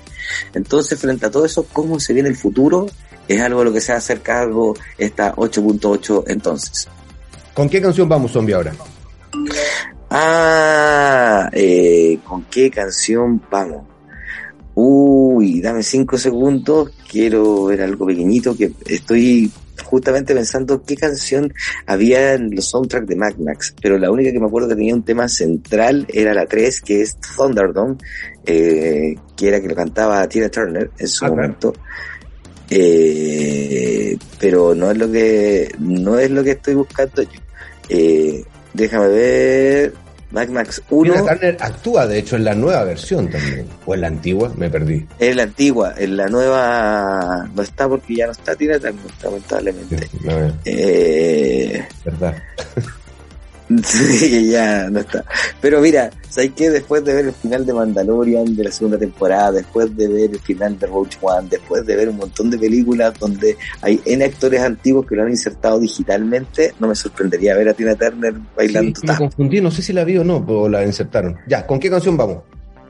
[0.54, 2.86] Entonces, frente a todo eso, ¿cómo se viene el futuro?
[3.26, 6.88] Es algo a lo que se va a hacer cargo esta 8.8 entonces.
[7.54, 8.72] ¿Con qué canción vamos, zombie, ahora?
[10.10, 13.86] Ah, eh, ¿con qué canción vamos?
[14.74, 19.50] Uy, dame cinco segundos, quiero ver algo pequeñito que estoy
[19.84, 21.52] justamente pensando qué canción
[21.86, 24.94] había en los soundtracks de Mad Max, pero la única que me acuerdo que tenía
[24.94, 27.96] un tema central era la 3, que es Thunderdome,
[28.44, 31.42] eh, que era que lo cantaba Tina Turner en su Ah, claro.
[31.42, 31.74] momento.
[32.68, 37.40] Eh, pero no es lo que no es lo que estoy buscando yo.
[37.88, 39.92] Eh, déjame ver
[40.30, 43.66] Mad Max 1 Tina Turner actúa, de hecho, en la nueva versión también.
[43.84, 45.06] O en la antigua, me perdí.
[45.18, 50.08] es la antigua, en la nueva no está porque ya no está Tina Turner, lamentablemente.
[50.64, 52.34] Eh, verdad.
[53.84, 55.24] Sí, ya no está.
[55.60, 56.70] Pero mira, ¿sabes qué?
[56.70, 60.38] Después de ver el final de Mandalorian de la segunda temporada, después de ver el
[60.38, 64.60] final de Roach One, después de ver un montón de películas donde hay N actores
[64.60, 69.06] antiguos que lo han insertado digitalmente, no me sorprendería ver a Tina Turner bailando Sí,
[69.06, 71.36] me confundí, no sé si la vi o no, o la insertaron.
[71.48, 72.38] Ya, ¿con qué canción vamos?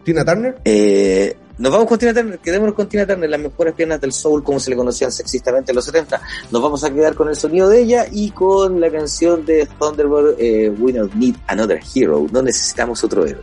[0.06, 0.56] ¿Tina Turner?
[0.64, 4.44] Eh, nos vamos con Tina Turner, quedémonos con Tina Turner, las mejores piernas del soul,
[4.44, 6.20] como se le conocían sexistamente en los 70.
[6.52, 10.36] Nos vamos a quedar con el sonido de ella y con la canción de Thunderbird,
[10.38, 13.42] eh, We Don't Need Another Hero, no necesitamos otro héroe.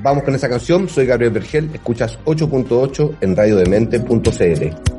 [0.00, 0.88] Vamos con esa canción.
[0.88, 1.68] Soy Gabriel Vergel.
[1.74, 4.97] Escuchas 8.8 en radiodemente.cl.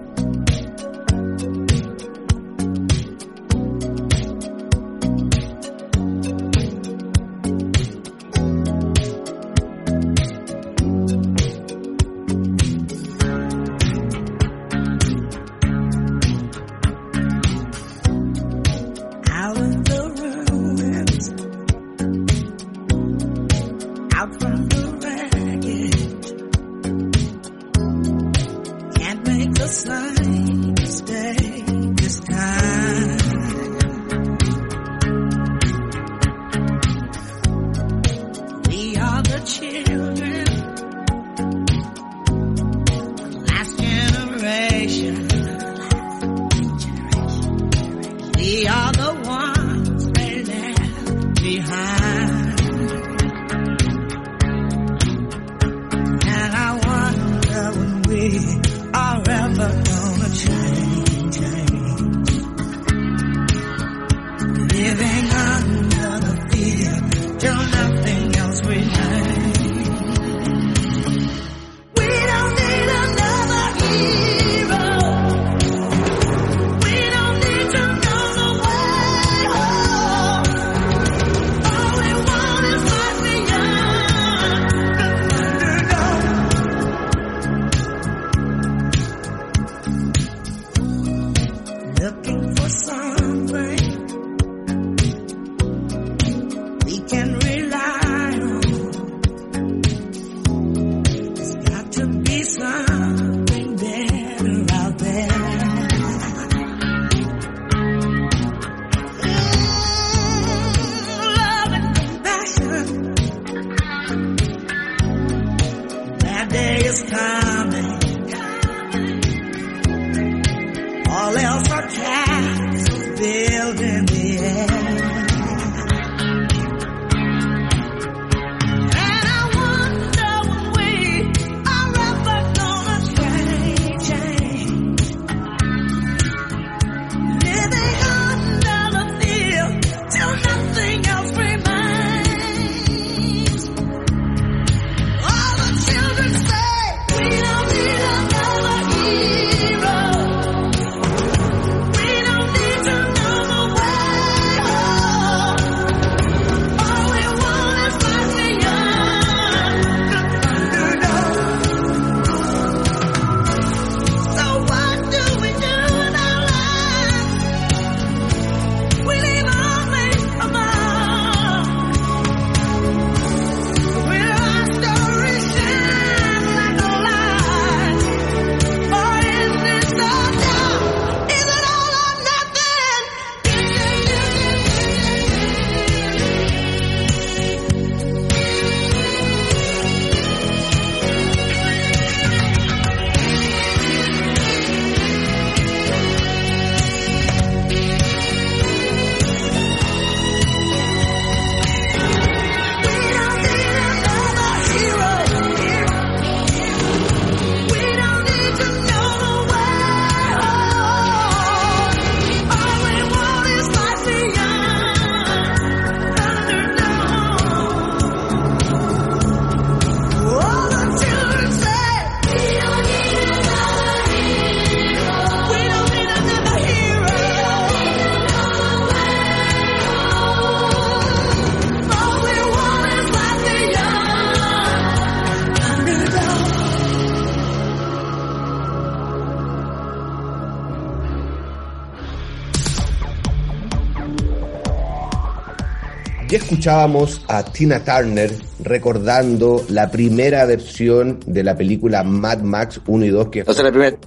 [246.64, 248.30] escuchábamos a Tina Turner
[248.66, 253.64] recordando la primera versión de la película Mad Max 1 y 2 que O sea,
[253.64, 253.98] la primera,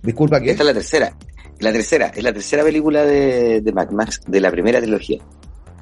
[0.00, 1.16] disculpa que esta es la tercera.
[1.58, 5.18] La tercera, es la tercera película de, de Mad Max, de la primera trilogía.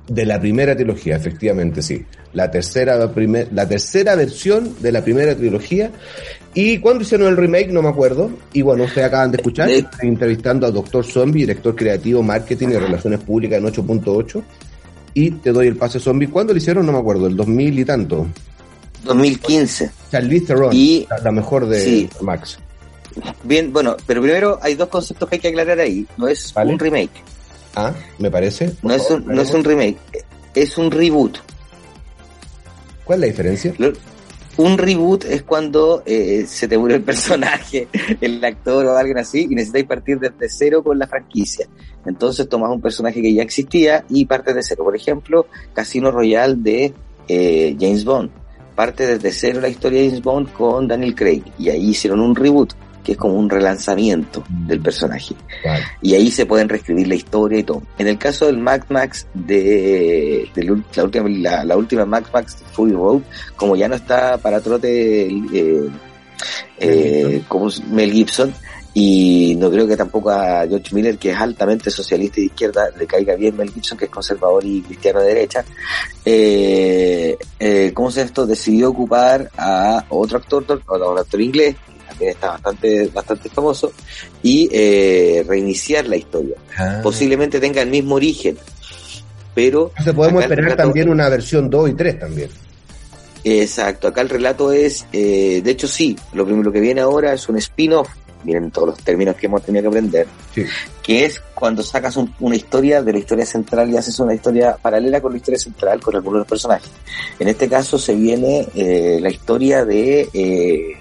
[0.08, 2.02] de la primera trilogía, efectivamente, sí.
[2.32, 5.90] La tercera, la, primer- la tercera versión de la primera trilogía.
[6.54, 7.68] ¿Y cuándo hicieron el remake?
[7.70, 8.30] No me acuerdo.
[8.54, 12.76] Y bueno, ustedes acaban de escuchar, estoy entrevistando a Doctor Zombie, director creativo, marketing y
[12.78, 14.42] relaciones públicas en 8.8.
[15.18, 16.28] Y te doy el pase zombie.
[16.28, 16.86] ¿Cuándo lo hicieron?
[16.86, 18.26] No me acuerdo, el 2000 y tanto.
[19.04, 19.90] 2015.
[20.12, 22.08] Charlize Theron, Y- la, la mejor de sí.
[22.20, 22.58] Max.
[23.42, 26.06] Bien, bueno, pero primero hay dos conceptos que hay que aclarar ahí.
[26.16, 26.72] No es Vale.
[26.72, 27.10] un remake,
[27.74, 28.74] Ah, me parece.
[28.82, 29.96] No es, favor, un, no es un remake,
[30.54, 31.38] es un reboot.
[33.04, 33.74] ¿Cuál es la diferencia?
[33.78, 33.92] Lo-
[34.58, 37.86] Un reboot es cuando eh, se te murió el personaje,
[38.20, 41.68] el actor o alguien así, y necesitáis partir desde cero con la franquicia.
[42.04, 44.82] Entonces tomas un personaje que ya existía y partes de cero.
[44.82, 46.92] Por ejemplo, Casino Royale de
[47.28, 48.30] eh, James Bond.
[48.74, 51.44] Parte desde cero la historia de James Bond con Daniel Craig.
[51.56, 52.72] Y ahí hicieron un reboot,
[53.08, 55.34] que es como un relanzamiento del personaje.
[55.64, 55.82] Vale.
[56.02, 57.80] Y ahí se pueden reescribir la historia y todo.
[57.96, 62.58] En el caso del Mad Max de, de la, última, la, la última Mad Max
[62.72, 63.22] Fury Road,
[63.56, 65.88] como ya no está para trote eh,
[66.78, 68.52] eh, como Mel Gibson,
[68.92, 72.90] y no creo que tampoco a George Miller, que es altamente socialista y de izquierda,
[72.94, 75.64] le caiga bien Mel Gibson, que es conservador y cristiano de derecha,
[76.26, 78.44] eh, eh, ¿cómo se esto?
[78.44, 81.76] Decidió ocupar a otro actor, a un actor inglés,
[82.18, 83.92] que está bastante, bastante famoso,
[84.42, 86.56] y eh, reiniciar la historia.
[86.76, 87.00] Ah.
[87.02, 88.56] Posiblemente tenga el mismo origen,
[89.54, 89.88] pero...
[89.90, 92.50] Entonces podemos esperar relato- también una versión 2 y 3 también.
[93.44, 97.48] Exacto, acá el relato es, eh, de hecho sí, lo primero que viene ahora es
[97.48, 98.08] un spin-off,
[98.44, 100.64] miren todos los términos que hemos tenido que aprender, Sí.
[101.02, 104.76] que es cuando sacas un- una historia de la historia central y haces una historia
[104.76, 106.90] paralela con la historia central con algunos de los personajes.
[107.38, 110.96] En este caso se viene eh, la historia de eh,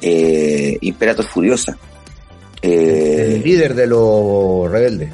[0.00, 1.76] eh, Imperator Furiosa,
[2.62, 5.10] Eh, el líder de los rebeldes.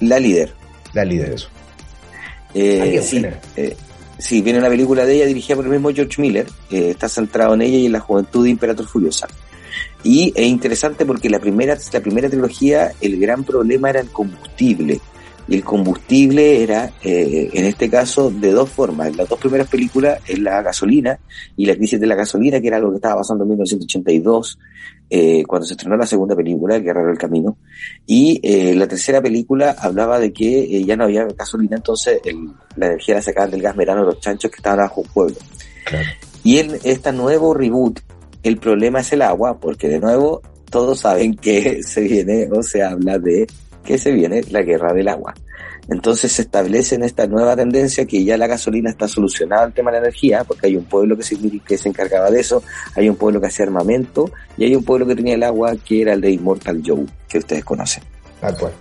[0.00, 0.52] la líder.
[0.92, 1.48] La líder, eso.
[2.54, 3.22] Eh, sí,
[3.56, 3.76] eh,
[4.18, 7.54] sí, viene una película de ella dirigida por el mismo George Miller, eh, está centrado
[7.54, 9.26] en ella y en la juventud de Imperator Furiosa.
[10.02, 15.00] Y es interesante porque la primera, la primera trilogía, el gran problema era el combustible.
[15.48, 19.08] Y el combustible era, eh, en este caso, de dos formas.
[19.08, 21.18] En las dos primeras películas es la gasolina
[21.56, 24.58] y la crisis de la gasolina, que era algo que estaba pasando en 1982,
[25.08, 27.58] eh, cuando se estrenó la segunda película, El Guerrero del Camino.
[28.06, 32.50] Y eh, la tercera película hablaba de que eh, ya no había gasolina, entonces el-
[32.74, 35.36] la energía la sacaban del gas metano de los chanchos que estaban bajo un pueblo.
[35.84, 36.06] Claro.
[36.42, 38.00] Y en este nuevo reboot,
[38.42, 42.82] el problema es el agua, porque de nuevo todos saben que se viene o se
[42.82, 43.46] habla de
[43.86, 45.34] que se viene la guerra del agua.
[45.88, 49.90] Entonces se establece en esta nueva tendencia que ya la gasolina está solucionada el tema
[49.90, 52.62] de la energía, porque hay un pueblo que se, que se encargaba de eso,
[52.94, 56.02] hay un pueblo que hacía armamento y hay un pueblo que tenía el agua que
[56.02, 58.02] era el de Immortal Joe, que ustedes conocen.
[58.40, 58.72] Tal cual.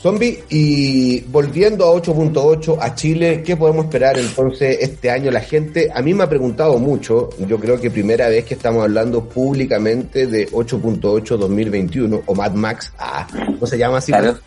[0.00, 5.30] Zombie, y volviendo a 8.8 a Chile, ¿qué podemos esperar entonces este año?
[5.30, 8.82] La gente, a mí me ha preguntado mucho, yo creo que primera vez que estamos
[8.82, 13.26] hablando públicamente de 8.8 2021 o Mad Max, ah,
[13.60, 14.38] no se llama así, Claro.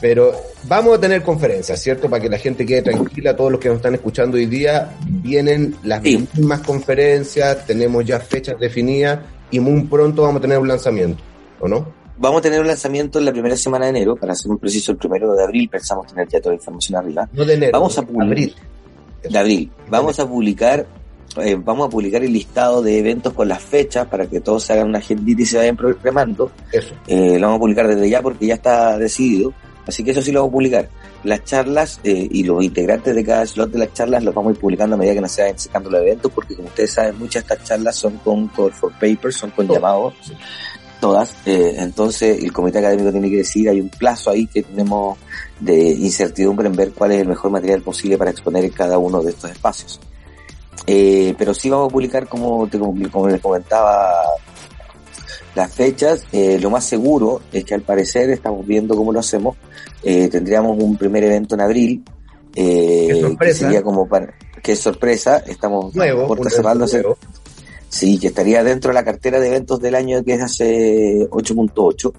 [0.00, 0.32] pero
[0.68, 2.08] vamos a tener conferencias, ¿cierto?
[2.08, 5.74] Para que la gente quede tranquila, todos los que nos están escuchando hoy día, vienen
[5.82, 6.28] las Sí.
[6.36, 9.18] mismas conferencias, tenemos ya fechas definidas
[9.50, 11.20] y muy pronto vamos a tener un lanzamiento,
[11.58, 11.98] ¿o no?
[12.20, 14.92] Vamos a tener un lanzamiento en la primera semana de enero, para ser muy preciso,
[14.92, 17.28] el primero de abril, pensamos tener ya toda la información arriba.
[17.32, 18.26] No de enero, Vamos a publicar.
[18.26, 18.54] abril.
[19.28, 19.70] de abril.
[19.88, 20.86] Vamos a publicar,
[21.38, 24.74] eh, vamos a publicar el listado de eventos con las fechas para que todos se
[24.74, 26.50] hagan una agendita y se vayan programando.
[26.70, 26.94] Eso.
[27.06, 29.54] Eh, lo vamos a publicar desde ya porque ya está decidido.
[29.86, 30.88] Así que eso sí lo vamos a publicar.
[31.24, 34.54] Las charlas eh, y los integrantes de cada slot de las charlas los vamos a
[34.54, 37.18] ir publicando a medida que nos se vayan sacando los eventos, porque como ustedes saben,
[37.18, 39.80] muchas de estas charlas son con call for papers, son con Todas.
[39.82, 40.14] llamados,
[41.00, 41.34] todas.
[41.46, 45.18] Eh, entonces el comité académico tiene que decir, hay un plazo ahí que tenemos
[45.58, 49.22] de incertidumbre en ver cuál es el mejor material posible para exponer en cada uno
[49.22, 49.98] de estos espacios.
[50.86, 52.78] Eh, pero sí vamos a publicar, como, te-
[53.10, 54.22] como les comentaba,
[55.54, 56.24] las fechas.
[56.32, 59.56] Eh, lo más seguro es que al parecer, estamos viendo cómo lo hacemos,
[60.02, 62.02] eh, tendríamos un primer evento en abril,
[62.54, 64.32] eh, que sería como para,
[64.62, 65.94] que es sorpresa, estamos
[66.54, 66.64] Nuevo,
[67.02, 67.18] nuevo.
[67.90, 72.12] Sí, que estaría dentro de la cartera de eventos del año que es hace 8.8,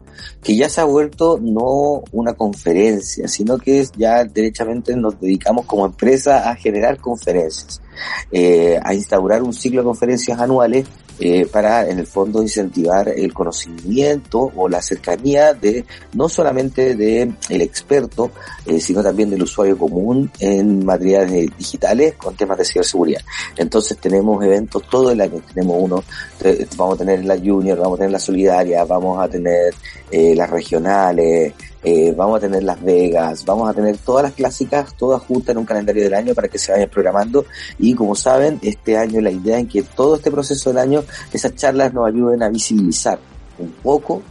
[0.43, 5.86] que ya se ha vuelto no una conferencia, sino que ya derechamente nos dedicamos como
[5.86, 7.82] empresa a generar conferencias.
[8.31, 10.85] Eh, a instaurar un ciclo de conferencias anuales
[11.23, 17.31] eh, para, en el fondo, incentivar el conocimiento o la cercanía de no solamente de
[17.49, 18.31] el experto,
[18.65, 23.21] eh, sino también del usuario común en materiales digitales con temas de ciberseguridad.
[23.55, 25.41] Entonces tenemos eventos todo el año.
[25.53, 26.03] Tenemos uno,
[26.43, 29.75] eh, vamos a tener la Junior, vamos a tener la Solidaria, vamos a tener
[30.09, 31.53] eh, las regionales,
[31.84, 35.59] eh, vamos a tener Las Vegas, vamos a tener todas las clásicas, todas juntas en
[35.59, 37.45] un calendario del año para que se vayan programando
[37.79, 41.03] y como saben, este año la idea es que todo este proceso del año,
[41.34, 43.19] esas charlas nos ayuden a visibilizar
[43.57, 44.21] un poco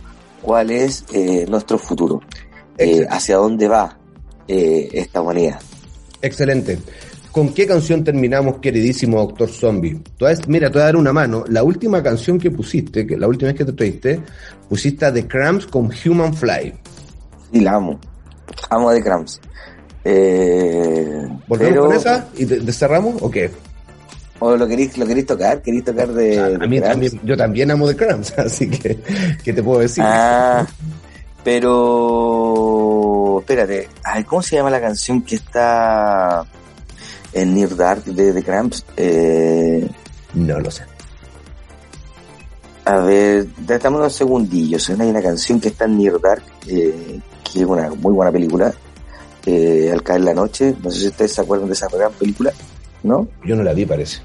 [0.42, 2.20] cuál es eh, nuestro futuro,
[2.78, 3.96] eh, hacia dónde va
[4.48, 5.60] esta humanidad.
[6.20, 6.80] Excelente.
[7.30, 10.00] ¿Con qué canción terminamos, queridísimo Doctor Zombie?
[10.48, 11.44] Mira, te voy a dar una mano.
[11.48, 14.20] La última canción que pusiste, que la última vez que te trajiste,
[14.68, 16.74] pusiste a The Cramps con Human Fly.
[17.52, 17.98] Y la amo,
[18.68, 19.40] amo a The Cramps.
[20.04, 23.50] Eh, ¿Volvemos pero- con esa y cerramos o qué?
[24.42, 25.60] ¿O lo queréis, lo queréis tocar?
[25.60, 28.98] ¿Queréis tocar de, a mí también, yo también amo The Cramps, así que,
[29.44, 30.02] ¿qué te puedo decir?
[30.06, 30.66] Ah,
[31.44, 36.44] pero espérate, ay, ¿cómo se llama la canción que está
[37.34, 38.84] en Near Dark de The Cramps?
[38.96, 39.86] Eh,
[40.34, 40.84] No lo sé.
[42.86, 44.88] a ver, dame unos segundillos.
[44.90, 48.72] Hay una canción que está en Near Dark, eh, que es una muy buena película.
[49.46, 52.52] Eh, Al caer la noche, no sé si ustedes se acuerdan de esa gran película,
[53.02, 53.26] ¿no?
[53.44, 54.18] Yo no la vi, parece.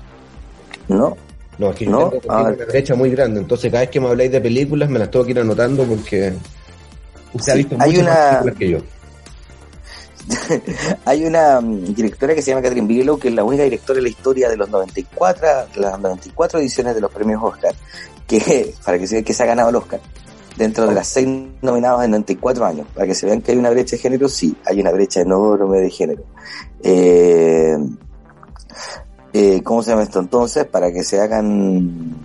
[0.89, 1.15] ¿No?
[1.57, 2.09] No, es que yo ¿No?
[2.09, 2.41] tengo, Ah.
[2.41, 5.23] una brecha muy grande, entonces cada vez que me habláis de películas me las tengo
[5.23, 6.33] que ir anotando porque
[7.33, 8.77] usted ha Sí, visto hay más una- que yo.
[11.05, 14.03] Hay una mm, directora que se llama Catherine Bigelow, que es la única directora de
[14.03, 17.73] la historia de los 94, de las 94 ediciones de los premios Oscar,
[18.27, 19.99] que, para que se vean que se ha ganado el Oscar,
[20.57, 21.27] dentro de las seis
[21.61, 24.55] nominados en 94 años, para que se vean que hay una brecha de género, sí,
[24.65, 26.23] hay una brecha enorme de género.
[26.81, 27.77] Eh,
[29.33, 30.19] eh, ¿Cómo se llama esto?
[30.19, 32.15] Entonces, para que se hagan,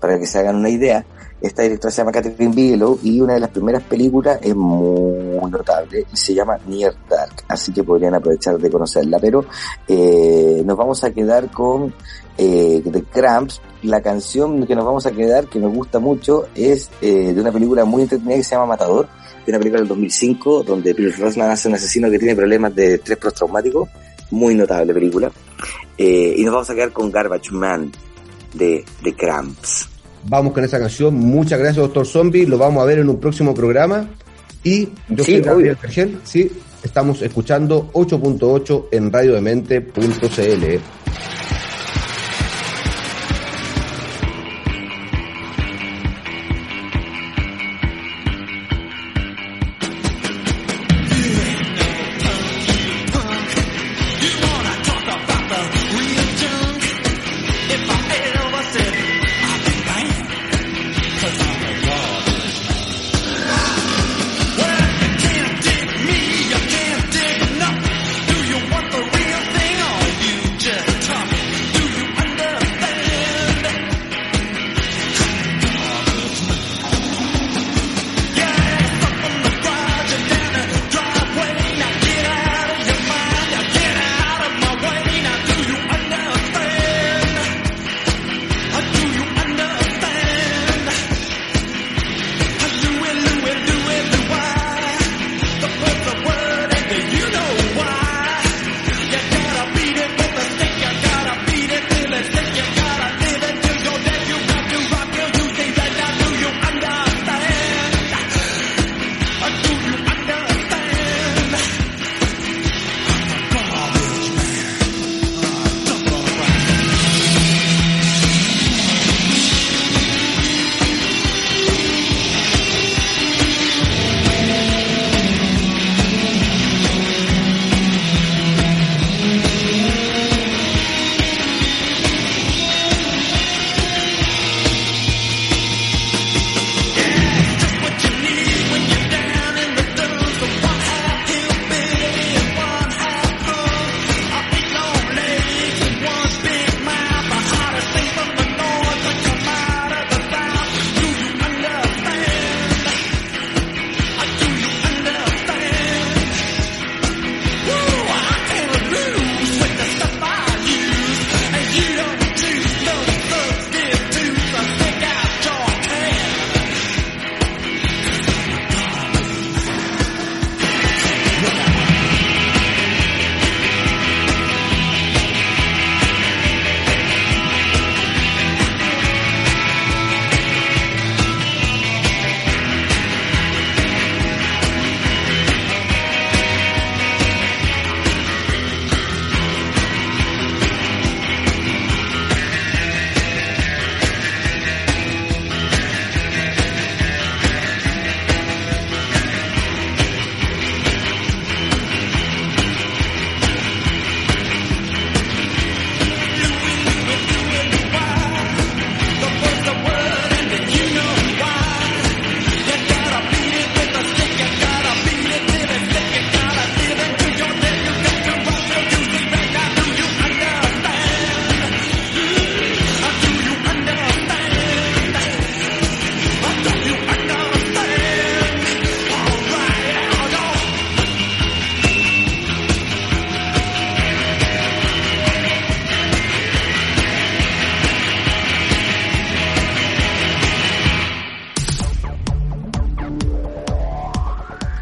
[0.00, 1.04] para que se hagan una idea,
[1.40, 6.06] esta directora se llama Catherine Bigelow y una de las primeras películas es muy notable
[6.12, 9.18] y se llama Near Dark, así que podrían aprovechar de conocerla.
[9.18, 9.44] Pero
[9.86, 11.92] eh, nos vamos a quedar con
[12.38, 13.60] eh, The Cramps.
[13.82, 17.52] La canción que nos vamos a quedar, que me gusta mucho, es eh, de una
[17.52, 19.06] película muy entretenida que se llama Matador,
[19.44, 22.94] de una película del 2005 donde Pierce Brosnan hace un asesino que tiene problemas de
[22.94, 23.88] estrés postraumático.
[24.30, 25.30] Muy notable película.
[25.96, 27.92] Eh, y nos vamos a quedar con Garbage Man
[28.54, 29.95] de The Cramps.
[30.28, 31.14] Vamos con esa canción.
[31.14, 32.46] Muchas gracias, Doctor Zombie.
[32.46, 34.08] Lo vamos a ver en un próximo programa.
[34.64, 35.76] Y yo Sí, soy Gabriel.
[35.80, 36.18] Vergel.
[36.24, 36.50] Sí,
[36.82, 40.80] estamos escuchando 8.8 en radiodemente.cl.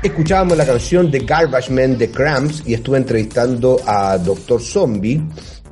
[0.05, 4.61] Escuchábamos la canción de Garbage Man de Cramps y estuve entrevistando a Dr.
[4.61, 5.23] Zombie,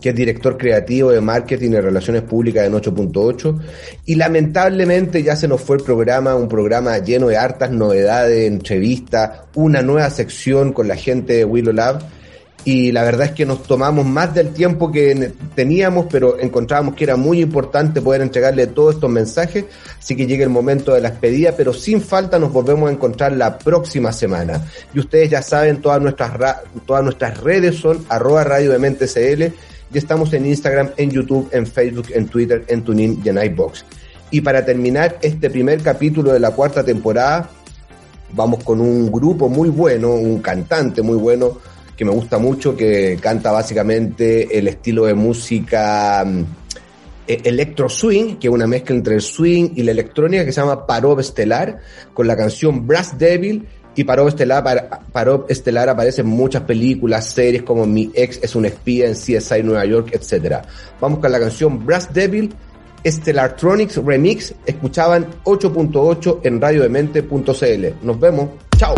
[0.01, 3.61] que es director creativo de marketing y relaciones públicas en 8.8.
[4.07, 9.43] Y lamentablemente ya se nos fue el programa, un programa lleno de hartas novedades, entrevistas,
[9.55, 12.03] una nueva sección con la gente de Willow Lab
[12.65, 17.05] y la verdad es que nos tomamos más del tiempo que teníamos, pero encontrábamos que
[17.05, 19.65] era muy importante poder entregarle todos estos mensajes,
[19.99, 23.33] así que llega el momento de la despedida, pero sin falta nos volvemos a encontrar
[23.33, 24.65] la próxima semana.
[24.95, 29.07] Y ustedes ya saben, todas nuestras, ra- todas nuestras redes son arroba radio de mente
[29.07, 29.43] CL,
[29.95, 33.85] y estamos en Instagram, en YouTube, en Facebook, en Twitter, en TuneIn y en iBox.
[34.31, 37.51] Y para terminar este primer capítulo de la cuarta temporada,
[38.33, 41.59] vamos con un grupo muy bueno, un cantante muy bueno
[41.97, 46.45] que me gusta mucho, que canta básicamente el estilo de música mm,
[47.29, 50.61] e- electro swing, que es una mezcla entre el swing y la electrónica, que se
[50.61, 51.79] llama Parov Estelar,
[52.15, 53.67] con la canción Brass Devil.
[53.95, 58.55] Y Parov Estelar, para- Parov Estelar aparece en muchas películas, series como Mi ex es
[58.57, 60.65] un espía en CSI Nueva York, etc.
[60.99, 62.55] Vamos con la canción Brass Devil,
[63.05, 64.55] Stellartronics Remix.
[64.65, 67.87] Escuchaban 8.8 en radiodemente.cl.
[68.07, 68.49] Nos vemos.
[68.79, 68.95] Chao.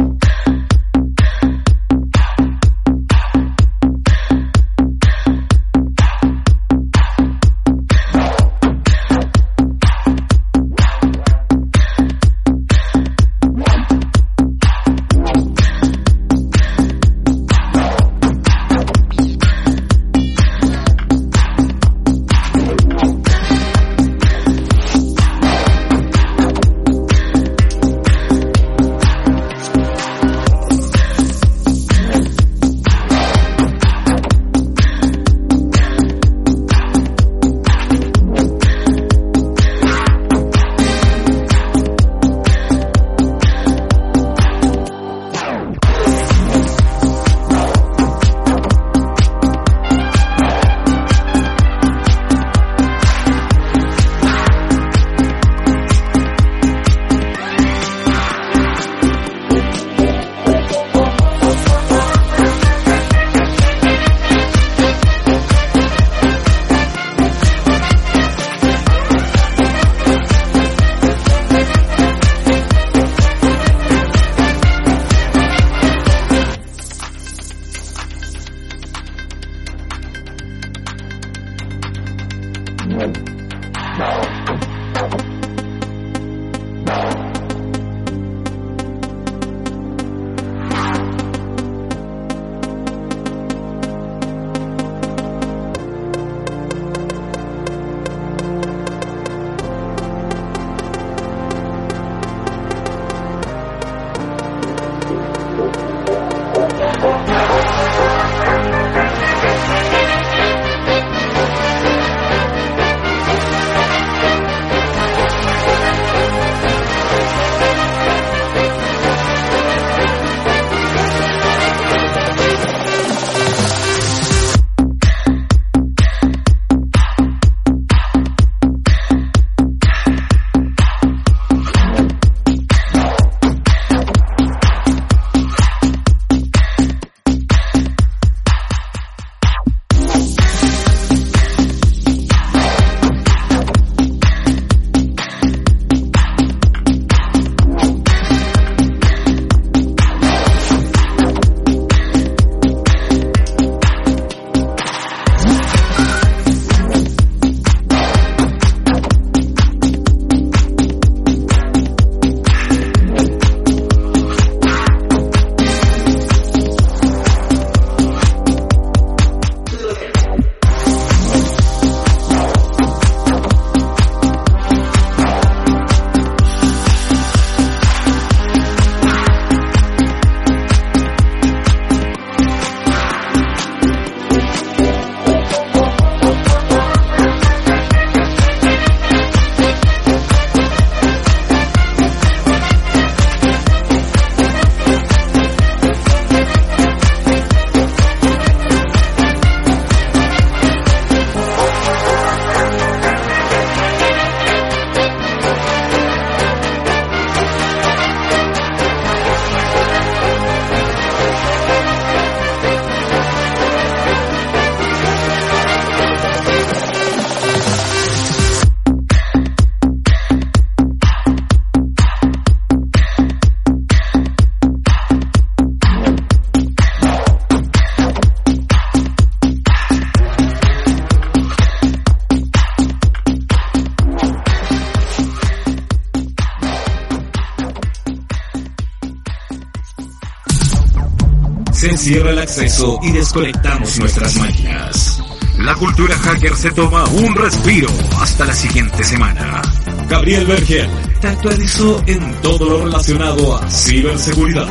[242.04, 245.22] Cierra el acceso y desconectamos nuestras máquinas.
[245.56, 247.88] La cultura hacker se toma un respiro
[248.20, 249.62] hasta la siguiente semana.
[250.06, 250.86] Gabriel Bergel
[251.22, 254.68] te actualizó en todo lo relacionado a ciberseguridad.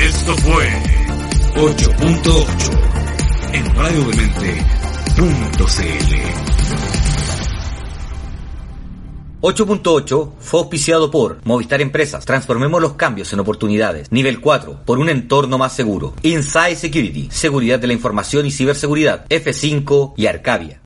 [0.00, 0.68] Esto fue
[1.56, 2.70] 8.8
[3.54, 5.22] en radiodemente.cl.
[9.40, 12.26] 8.8 fue auspiciado por Movistar Empresas.
[12.26, 14.12] Transformemos los cambios en oportunidades.
[14.12, 16.12] Nivel 4, por un entorno más seguro.
[16.22, 19.26] Inside Security, seguridad de la información y ciberseguridad.
[19.30, 20.78] F5 y Arcadia.